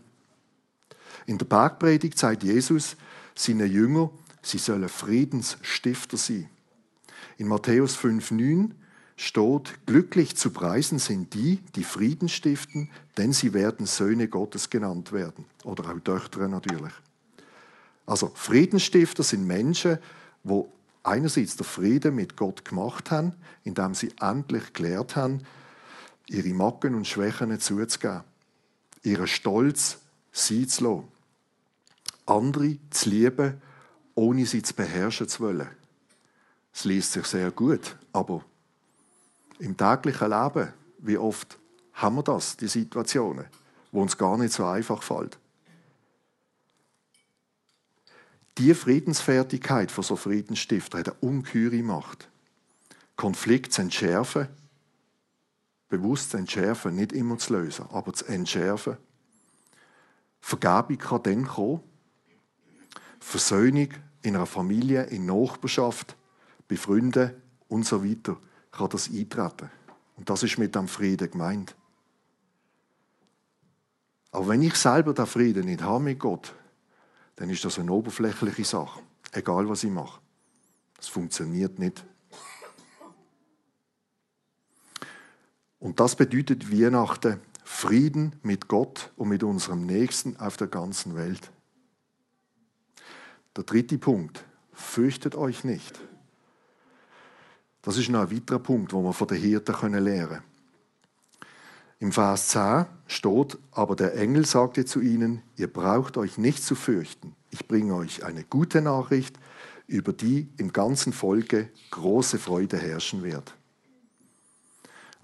[1.26, 2.96] In der Bergpredigt sagt Jesus
[3.34, 4.10] seinen Jünger,
[4.42, 6.48] sie sollen Friedensstifter sein.
[7.38, 8.70] In Matthäus 5,9
[9.16, 15.12] steht, glücklich zu preisen sind die, die Frieden stiften, denn sie werden Söhne Gottes genannt
[15.12, 15.44] werden.
[15.64, 16.92] Oder auch Töchter natürlich.
[18.06, 19.98] Also Friedensstifter sind Menschen,
[20.42, 20.70] wo
[21.02, 25.40] einerseits der Frieden mit Gott gemacht haben, indem sie endlich gelehrt haben,
[26.28, 28.22] ihre Macken und Schwächen zuzugeben,
[29.04, 29.98] ihren Stolz
[30.32, 31.08] sein zu lassen,
[32.26, 33.62] andere zu lieben,
[34.14, 35.68] ohne sie zu beherrschen zu wollen.
[36.72, 38.44] Es liest sich sehr gut, aber
[39.58, 41.58] im täglichen Leben, wie oft
[41.92, 43.46] haben wir das, die Situationen,
[43.92, 45.38] wo uns gar nicht so einfach fällt.
[48.58, 52.28] Die Friedensfertigkeit von so Friedensstifter hat eine ungeheure Macht.
[53.16, 54.48] Konflikt zu entschärfen,
[55.88, 58.96] bewusst zu entschärfen, nicht immer zu lösen, aber zu entschärfen.
[60.40, 61.80] Vergebung kann dann kommen.
[63.20, 63.88] Versöhnung
[64.22, 66.16] in einer Familie, in Nachbarschaft,
[66.68, 67.32] bei Freunden
[67.68, 68.36] und so weiter
[68.70, 69.70] kann das eintreten.
[70.16, 71.74] Und das ist mit dem Frieden gemeint.
[74.30, 76.54] Aber wenn ich selber den Frieden nicht habe mit Gott,
[77.36, 79.00] dann ist das eine oberflächliche Sache.
[79.32, 80.20] Egal, was ich mache.
[80.96, 82.04] Das funktioniert nicht.
[85.84, 91.50] Und das bedeutet Weihnachten Frieden mit Gott und mit unserem Nächsten auf der ganzen Welt.
[93.54, 94.46] Der dritte Punkt.
[94.72, 96.00] Fürchtet euch nicht.
[97.82, 100.42] Das ist noch ein weiterer Punkt, wo wir von den Hirten lernen können.
[101.98, 106.76] Im Vers 10 steht, aber der Engel sagte zu ihnen, ihr braucht euch nicht zu
[106.76, 107.36] fürchten.
[107.50, 109.38] Ich bringe euch eine gute Nachricht,
[109.86, 113.54] über die im ganzen Volke große Freude herrschen wird.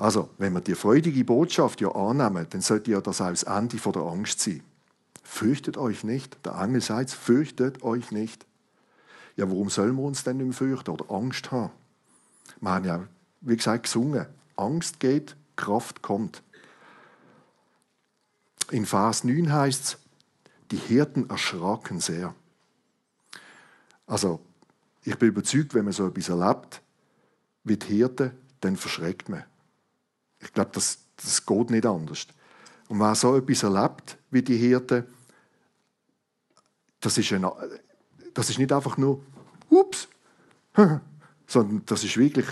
[0.01, 3.93] Also, wenn wir die freudige Botschaft ja annehmen, dann sollte ja das auch Ende von
[3.93, 4.63] der Angst sein.
[5.23, 6.39] Fürchtet euch nicht.
[6.47, 8.47] Der Engel sagt, fürchtet euch nicht.
[9.37, 11.71] Ja, warum sollen wir uns denn nicht fürchten oder Angst haben?
[12.63, 13.07] Wir haben ja,
[13.43, 14.25] wie gesagt, gesungen.
[14.57, 16.43] Angst geht, Kraft kommt.
[18.71, 19.99] In Vers 9 heißt es,
[20.71, 22.35] die Hirten erschraken sehr.
[24.07, 24.41] Also,
[25.05, 26.81] ich bin überzeugt, wenn man so etwas erlebt,
[27.65, 28.31] wie die Hirten,
[28.63, 29.45] dann verschreckt man.
[30.41, 32.27] Ich glaube, das, das geht nicht anders.
[32.89, 35.05] Und wer so etwas erlebt, wie die Hirten,
[37.01, 37.47] das ist, ein,
[38.35, 39.23] das ist nicht einfach nur,
[39.69, 40.09] ups,
[41.47, 42.47] sondern das ist wirklich,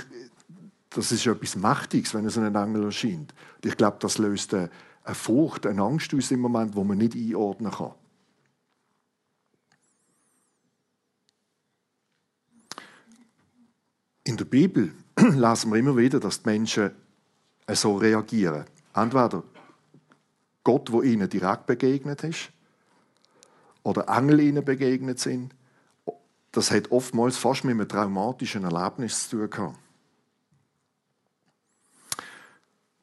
[0.91, 3.35] das ist etwas Mächtiges, wenn es einen Engel erscheint.
[3.57, 4.71] Und ich glaube, das löst eine,
[5.05, 7.93] eine Furcht, eine Angst aus im Moment, wo man nicht einordnen kann.
[14.25, 16.91] In der Bibel lesen wir immer wieder, dass die Menschen
[17.77, 18.65] so reagieren.
[18.95, 19.43] Entweder
[20.65, 22.51] Gott, wo ihnen direkt begegnet ist,
[23.83, 25.55] oder Engel ihnen begegnet sind,
[26.53, 29.79] das hat oftmals fast mit einem traumatischen Erlebnis zu tun gehabt.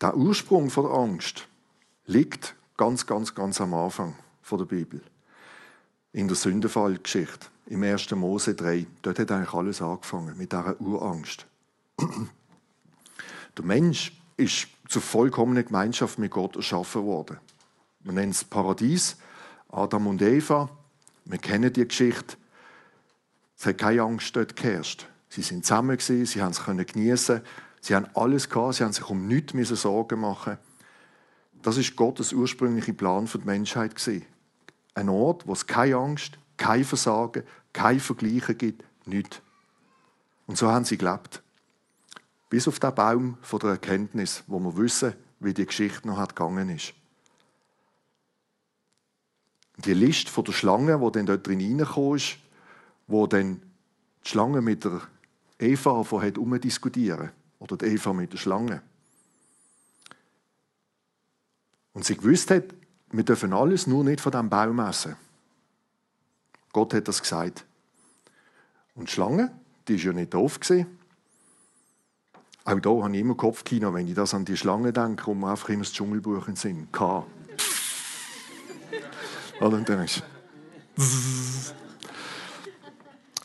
[0.02, 1.48] Der Ursprung von der Angst
[2.06, 4.16] liegt ganz, ganz, ganz am Anfang
[4.52, 5.02] der Bibel.
[6.12, 8.12] In der Sündenfallgeschichte, im 1.
[8.12, 8.86] Mose 3.
[9.02, 11.46] Dort hat eigentlich alles angefangen, mit dieser Urangst.
[13.58, 17.38] Der Mensch ist zur vollkommenen Gemeinschaft mit Gott erschaffen worden.
[18.04, 19.18] Man nennt es Paradies,
[19.70, 20.70] Adam und Eva.
[21.26, 22.38] Wir kennen die Geschichte.
[23.58, 25.08] Es hat keine Angst dort geherrscht.
[25.30, 27.42] Sie sind zusammen, sie haben es geniessen.
[27.82, 30.58] Sie haben alles gehabt, sie haben sich um nichts Sorgen machen
[31.62, 33.96] Das ist Gottes ursprüngliche Plan für die Menschheit.
[34.96, 39.42] Ein Ort, wo es keine Angst, kein Versagen, kein Vergleichen gibt, nichts.
[40.48, 41.44] Und so haben sie gelebt.
[42.56, 46.70] Bis auf den Baum von der Erkenntnis, wo wir wissen, wie die Geschichte noch gegangen
[46.70, 46.94] ist.
[49.76, 52.38] Die Liste von der Schlange, die dann dort drin reingekommen ist,
[53.08, 53.62] wo dann
[54.24, 55.02] die Schlange mit der
[55.60, 58.82] Eva hat umdiskutieren oder die Eva mit der Schlange.
[61.92, 62.74] Und sie gewusst hat,
[63.12, 65.18] wir dürfen alles nur nicht von diesem Baum essen.
[66.72, 67.66] Gott hat das gesagt.
[68.96, 69.52] Und die Schlange,
[69.90, 70.58] die ist ja nicht doof.
[72.68, 75.52] Auch da habe ich immer Kopfkino, wenn ich das an die Schlange denke, kommt mir
[75.52, 76.88] einfach immer das Dschungelbuch in den Sinn.
[76.92, 77.20] K.
[79.60, 80.24] Und dann ist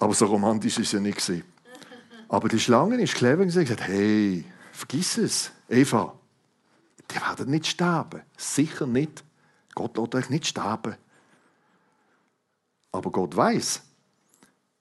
[0.01, 1.45] Aber so romantisch ist es ja nicht.
[2.29, 6.15] Aber die Schlange ist clever und gesagt, hey, vergiss es, Eva,
[7.11, 8.23] die werden nicht sterben.
[8.37, 9.23] Sicher nicht.
[9.75, 10.97] Gott lässt euch nicht sterben.
[12.93, 13.83] Aber Gott weiß,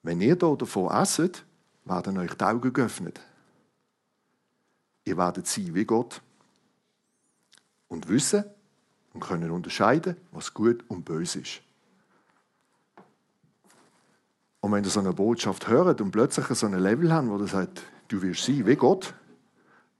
[0.03, 1.43] wenn ihr hier davon esset,
[1.83, 3.19] werden euch die Augen geöffnet.
[5.09, 6.21] Ihr werdet sein wie Gott
[7.87, 8.43] und wissen
[9.11, 11.61] und können unterscheiden, was gut und böse ist.
[14.59, 17.47] Und wenn ihr so eine Botschaft hört und plötzlich so ein Level habt, wo ihr
[17.47, 19.15] sagt, du wirst sein wie Gott,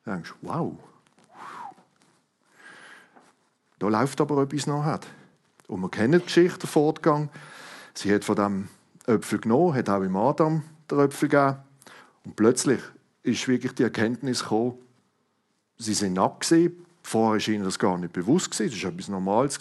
[0.06, 0.78] dann denkst du, wow,
[3.80, 5.00] da läuft aber etwas nachher.
[5.68, 7.30] Und wir kennen die Geschichte, den Fortgang.
[7.96, 8.68] Sie hat von dem
[9.08, 11.58] Äpfel genommen, hat auch im Adam den Äpfel gegeben.
[12.26, 12.82] Und plötzlich
[13.24, 14.78] ist wirklich die Erkenntnis gekommen,
[15.80, 16.54] sie sind nackt
[17.02, 18.52] Vorher war ihnen das gar nicht bewusst.
[18.52, 19.58] Das war etwas Normales.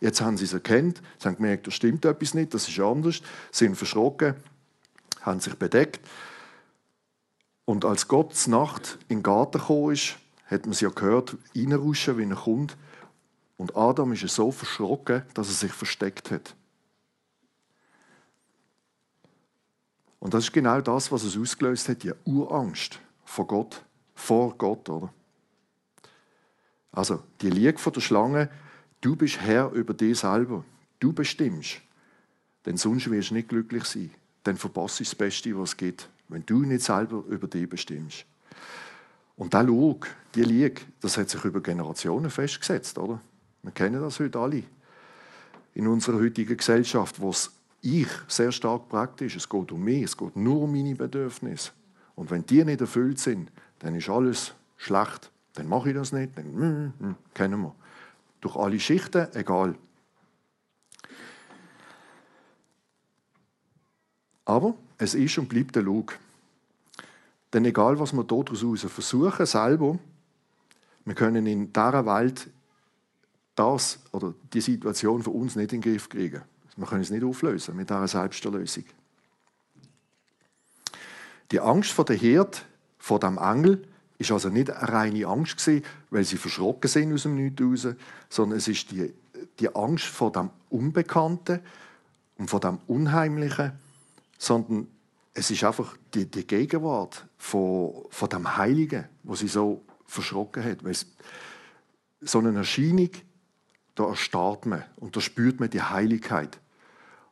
[0.00, 3.22] Jetzt haben sie es erkannt, sie haben gemerkt, da stimmt etwas nicht, das ist anders,
[3.50, 4.34] sind verschrocken,
[5.22, 6.06] haben sich bedeckt.
[7.64, 12.18] Und als Gott Nacht in den Garten gekommen ist, hat man sie ja gehört, reinrauschen,
[12.18, 12.76] wie er kommt.
[13.56, 16.54] Und Adam ist so verschrocken, dass er sich versteckt hat.
[20.18, 23.82] Und das ist genau das, was es ausgelöst hat, die Urangst vor Gott,
[24.14, 25.10] vor Gott, oder?
[26.94, 28.48] Also, die Liege von der Schlange,
[29.00, 30.64] du bist Herr über dich selber.
[31.00, 31.80] Du bestimmst.
[32.64, 34.10] Denn sonst wirst du nicht glücklich sein.
[34.44, 38.24] Dann verpasst du das Beste, was es gibt, wenn du nicht selber über dich bestimmst.
[39.36, 43.20] Und der Lug, die Liege, das hat sich über Generationen festgesetzt, oder?
[43.62, 44.62] Wir kennen das heute alle.
[45.74, 49.34] In unserer heutigen Gesellschaft, wo es ich sehr stark praktisch.
[49.34, 51.72] Es geht um mich, es geht nur um meine Bedürfnisse.
[52.14, 55.30] Und wenn die nicht erfüllt sind, dann ist alles schlecht.
[55.54, 56.36] Dann mache ich das nicht.
[56.36, 57.74] Dann, mm, mm, kennen wir.
[58.40, 59.76] Durch alle Schichten, egal.
[64.44, 66.18] Aber es ist und bleibt der Lug.
[67.52, 69.98] Denn egal, was wir daraus versuchen, selber,
[71.04, 72.50] wir können in dieser Welt
[73.54, 76.42] das oder die Situation für uns nicht in den Griff kriegen.
[76.76, 78.84] Wir können es nicht auflösen mit dieser Selbsterlösung.
[81.52, 82.64] Die Angst vor der Hirt,
[82.98, 83.86] vor dem Engel,
[84.18, 87.94] ist also nicht eine reine Angst gewesen, weil sie verschrocken sind aus dem Nichts raus,
[88.28, 89.12] sondern es ist die,
[89.58, 91.60] die Angst vor dem Unbekannten
[92.38, 93.72] und vor dem Unheimlichen,
[94.38, 94.88] sondern
[95.32, 100.84] es ist einfach die, die Gegenwart von, von dem Heiligen, wo sie so verschrocken hat.
[100.84, 100.94] Weil
[102.20, 103.10] so eine Erscheinung
[103.94, 106.58] da erstarrt man und da spürt man die Heiligkeit.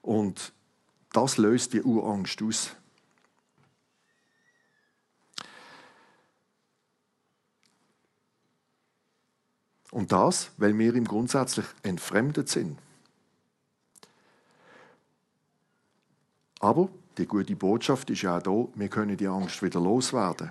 [0.01, 0.53] Und
[1.13, 2.71] das löst die Urangst aus.
[9.93, 12.79] Und das, weil wir ihm grundsätzlich entfremdet sind.
[16.61, 16.89] Aber
[17.19, 20.51] die gute Botschaft ist ja auch da, wir können die Angst wieder loswerden,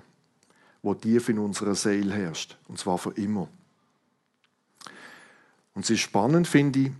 [0.80, 3.48] wo tief in unserer Seele herrscht, und zwar für immer.
[5.74, 6.92] Und es ist spannend, finde ich,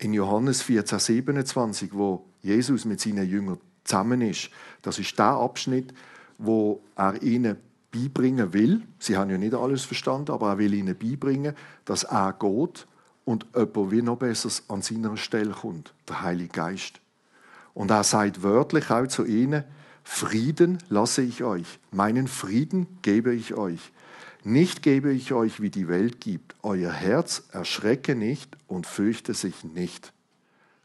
[0.00, 4.50] in Johannes 14, 27, wo Jesus mit seinen Jüngern zusammen ist.
[4.82, 5.94] Das ist der Abschnitt,
[6.36, 7.56] wo er ihnen
[7.96, 8.82] beibringen will.
[8.98, 12.86] Sie haben ja nicht alles verstanden, aber er will ihnen beibringen, dass er geht
[13.24, 17.00] und jemand wie noch besser an seiner Stelle kommt, der Heilige Geist.
[17.74, 19.64] Und er sagt wörtlich auch zu ihnen,
[20.04, 23.92] Frieden lasse ich euch, meinen Frieden gebe ich euch.
[24.44, 26.54] Nicht gebe ich euch, wie die Welt gibt.
[26.62, 30.12] Euer Herz erschrecke nicht und fürchte sich nicht.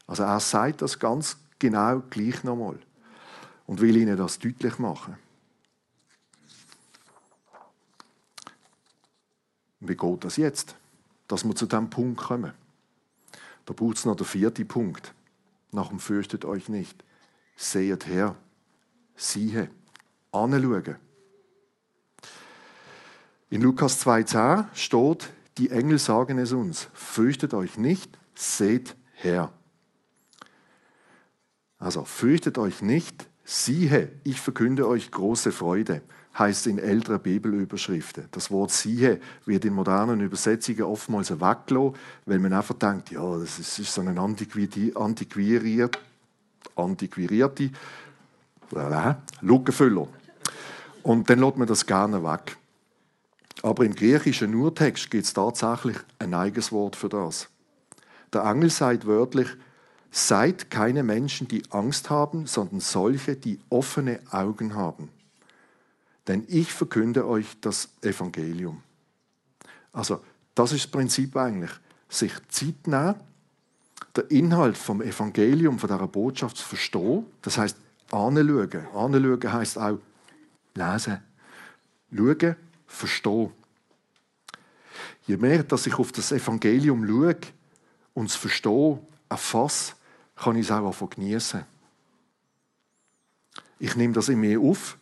[0.08, 2.78] Also er sagt das ganz genau gleich nochmal
[3.66, 5.16] und will ihnen das deutlich machen.
[9.84, 10.76] Wie geht das jetzt,
[11.26, 12.52] dass wir zu diesem Punkt kommen?
[13.66, 15.12] Da braucht es noch den vierten Punkt.
[15.72, 17.02] Nach dem Fürchtet euch nicht.
[17.56, 18.36] Seht her,
[19.16, 19.70] siehe,
[20.30, 20.96] anschauen.
[23.50, 29.52] In Lukas 2,10 steht, die Engel sagen es uns, fürchtet euch nicht, seht her.
[31.78, 36.02] Also fürchtet euch nicht, siehe, ich verkünde euch große Freude,
[36.38, 38.24] heißt in älteren Bibelüberschriften.
[38.30, 41.94] Das Wort siehe wird in modernen Übersetzungen oftmals weggelassen,
[42.26, 44.92] weil man einfach denkt, ja, das ist, so eine antiquierte,
[46.74, 47.70] antiquirierte
[49.40, 50.08] Lückenfüller.
[51.02, 52.56] Und dann lässt man das gerne weg.
[53.62, 57.48] Aber im griechischen Urtext gibt es tatsächlich ein eigenes Wort für das.
[58.32, 59.48] Der Engel sagt wörtlich,
[60.10, 65.10] seid keine Menschen, die Angst haben, sondern solche, die offene Augen haben.
[66.28, 68.82] Denn ich verkünde euch das Evangelium.
[69.92, 70.22] Also,
[70.54, 71.70] das ist das Prinzip eigentlich.
[72.08, 73.14] Sich Zeit nehmen,
[74.16, 77.26] den Inhalt vom Evangelium, von dieser Botschaft zu verstehen.
[77.40, 77.76] Das heißt,
[78.10, 78.86] anschauen.
[78.94, 79.98] Anschauen heisst auch
[80.74, 81.20] lesen.
[82.14, 82.56] Schauen,
[82.86, 83.50] verstehen.
[85.26, 87.36] Je mehr, dass ich auf das Evangelium schaue
[88.14, 88.98] und es verstehe,
[89.28, 89.94] erfasse,
[90.36, 91.64] kann ich es auch genießen.
[93.78, 94.96] Ich nehme das in mir auf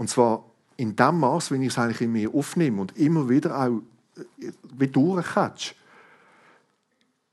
[0.00, 0.46] und zwar
[0.78, 3.82] in dem Maß, wie ich es eigentlich in mir aufnehme und immer wieder auch
[4.16, 5.74] äh, wie durchkatsch,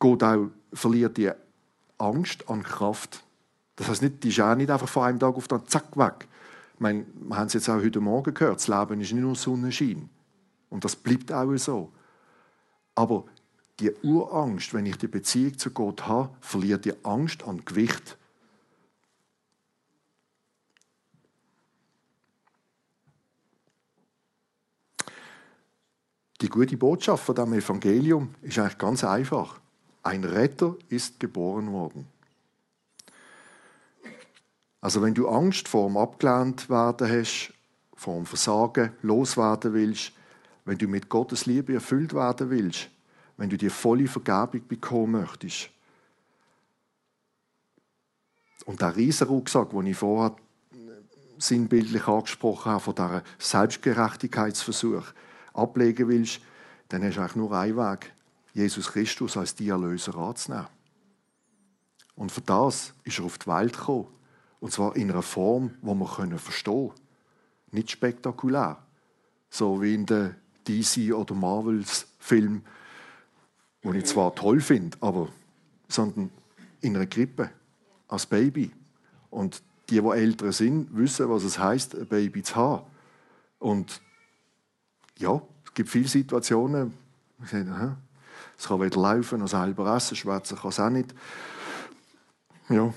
[0.01, 1.31] geht auch, verliert die
[1.97, 3.23] Angst an Kraft.
[3.77, 6.27] Das heißt nicht, die ist auch nicht einfach von einem Tag auf den Zack weg.
[6.73, 9.35] Ich meine, wir haben es jetzt auch heute Morgen gehört, das Leben ist nicht nur
[9.35, 10.09] Sonnenschein.
[10.69, 11.89] Und das bleibt auch so.
[12.95, 13.23] Aber
[13.79, 18.16] die Urangst, wenn ich die Beziehung zu Gott habe, verliert die Angst an Gewicht.
[26.41, 29.59] Die gute Botschaft von dem Evangelium ist eigentlich ganz einfach.
[30.03, 32.07] Ein Retter ist geboren worden.
[34.81, 37.53] Also wenn du Angst vor dem abgelehnt werden hast,
[37.95, 40.11] vor dem Versagen loswerden willst,
[40.65, 42.89] wenn du mit Gottes Liebe erfüllt werden willst,
[43.37, 45.69] wenn du die volle Vergebung bekommen möchtest.
[48.65, 50.35] Und der riesen Rucksack, den ich vorher
[51.39, 55.03] sinnbildlich angesprochen habe, von dieser Selbstgerechtigkeitsversuch,
[55.57, 56.41] ablegen willst,
[56.89, 58.13] dann hast du eigentlich nur einen Weg,
[58.53, 60.67] Jesus Christus als die Erlöser anzunehmen.
[62.15, 64.07] Und für das ist er auf die Welt gekommen.
[64.59, 66.99] Und zwar in einer Form, die wir verstehen können.
[67.71, 68.77] Nicht spektakulär.
[69.49, 70.35] So wie in den
[70.67, 72.65] DC- oder Marvels-Filmen,
[73.83, 75.29] die ich zwar toll finde, aber
[75.87, 76.31] sondern
[76.81, 77.51] in einer Krippe,
[78.07, 78.71] als Baby.
[79.29, 82.85] Und die, die älter sind, wissen, was es heißt, ein Baby zu haben.
[83.59, 84.01] Und
[85.19, 86.93] ja, es gibt viele Situationen,
[87.43, 87.97] ich sage,
[88.57, 91.13] es kann weder laufen noch selber essen, schwätzen kann es auch nicht.
[92.69, 92.93] Ja.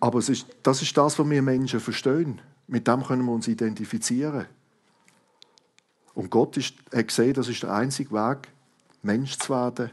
[0.00, 2.40] Aber ist, das ist das, was wir Menschen verstehen.
[2.66, 4.46] Mit dem können wir uns identifizieren.
[6.14, 8.48] Und Gott ist, hat gesehen, das ist der einzige Weg,
[9.02, 9.90] Mensch zu werden.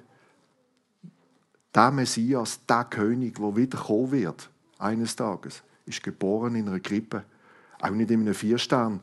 [1.75, 7.23] Der Messias, der König, der wieder kommen wird, eines Tages, ist geboren in einer Krippe.
[7.79, 9.01] Auch nicht in einem Vierstern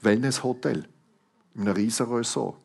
[0.00, 0.88] Wellness-Hotel,
[1.54, 2.56] in einem riesen Ressort.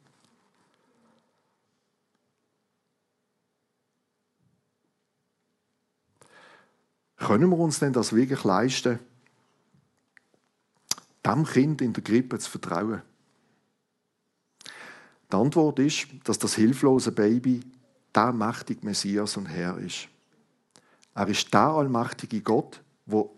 [7.17, 8.99] Können wir uns denn das wirklich leisten,
[11.25, 13.03] dem Kind in der Krippe zu vertrauen?
[15.31, 17.61] Die Antwort ist, dass das hilflose Baby
[18.13, 20.09] der mächtige Messias und Herr ist.
[21.13, 23.37] Er ist der allmächtige Gott, wo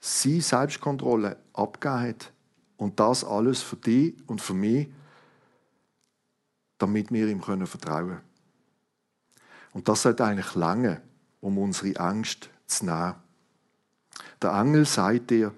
[0.00, 2.32] sie Selbstkontrolle abgegeben hat
[2.78, 4.88] und das alles für dich und für mich,
[6.78, 8.20] damit wir ihm können vertrauen
[9.72, 11.02] Und das sollte eigentlich lange,
[11.40, 13.16] um unsere Angst zu nehmen.
[14.40, 15.52] Der Engel sagt dir,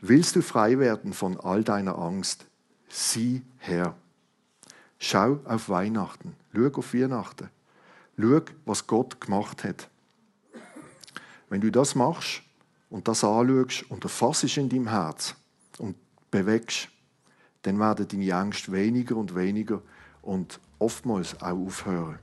[0.00, 2.44] willst du frei werden von all deiner Angst?
[2.88, 3.96] Sieh her.
[4.98, 6.36] Schau auf Weihnachten.
[6.54, 7.48] Schau auf Weihnachten.
[8.18, 9.88] Schau, was Gott gemacht hat.
[11.48, 12.42] Wenn du das machst
[12.90, 15.34] und das anschaust und erfassest in deinem Herz
[16.30, 16.88] bewegst,
[17.62, 19.82] dann werden deine Angst weniger und weniger
[20.22, 22.18] und oftmals auch aufhören.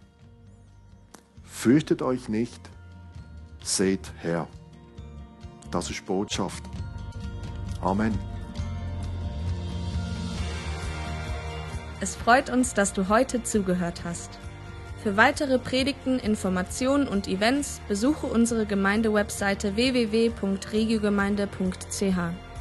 [1.43, 2.61] Fürchtet euch nicht,
[3.63, 4.47] seht her.
[5.71, 6.63] Das ist Botschaft.
[7.81, 8.17] Amen.
[12.01, 14.39] Es freut uns, dass du heute zugehört hast.
[15.01, 22.54] Für weitere Predigten, Informationen und Events besuche unsere Gemeindewebseite www.regiogemeinde.ch.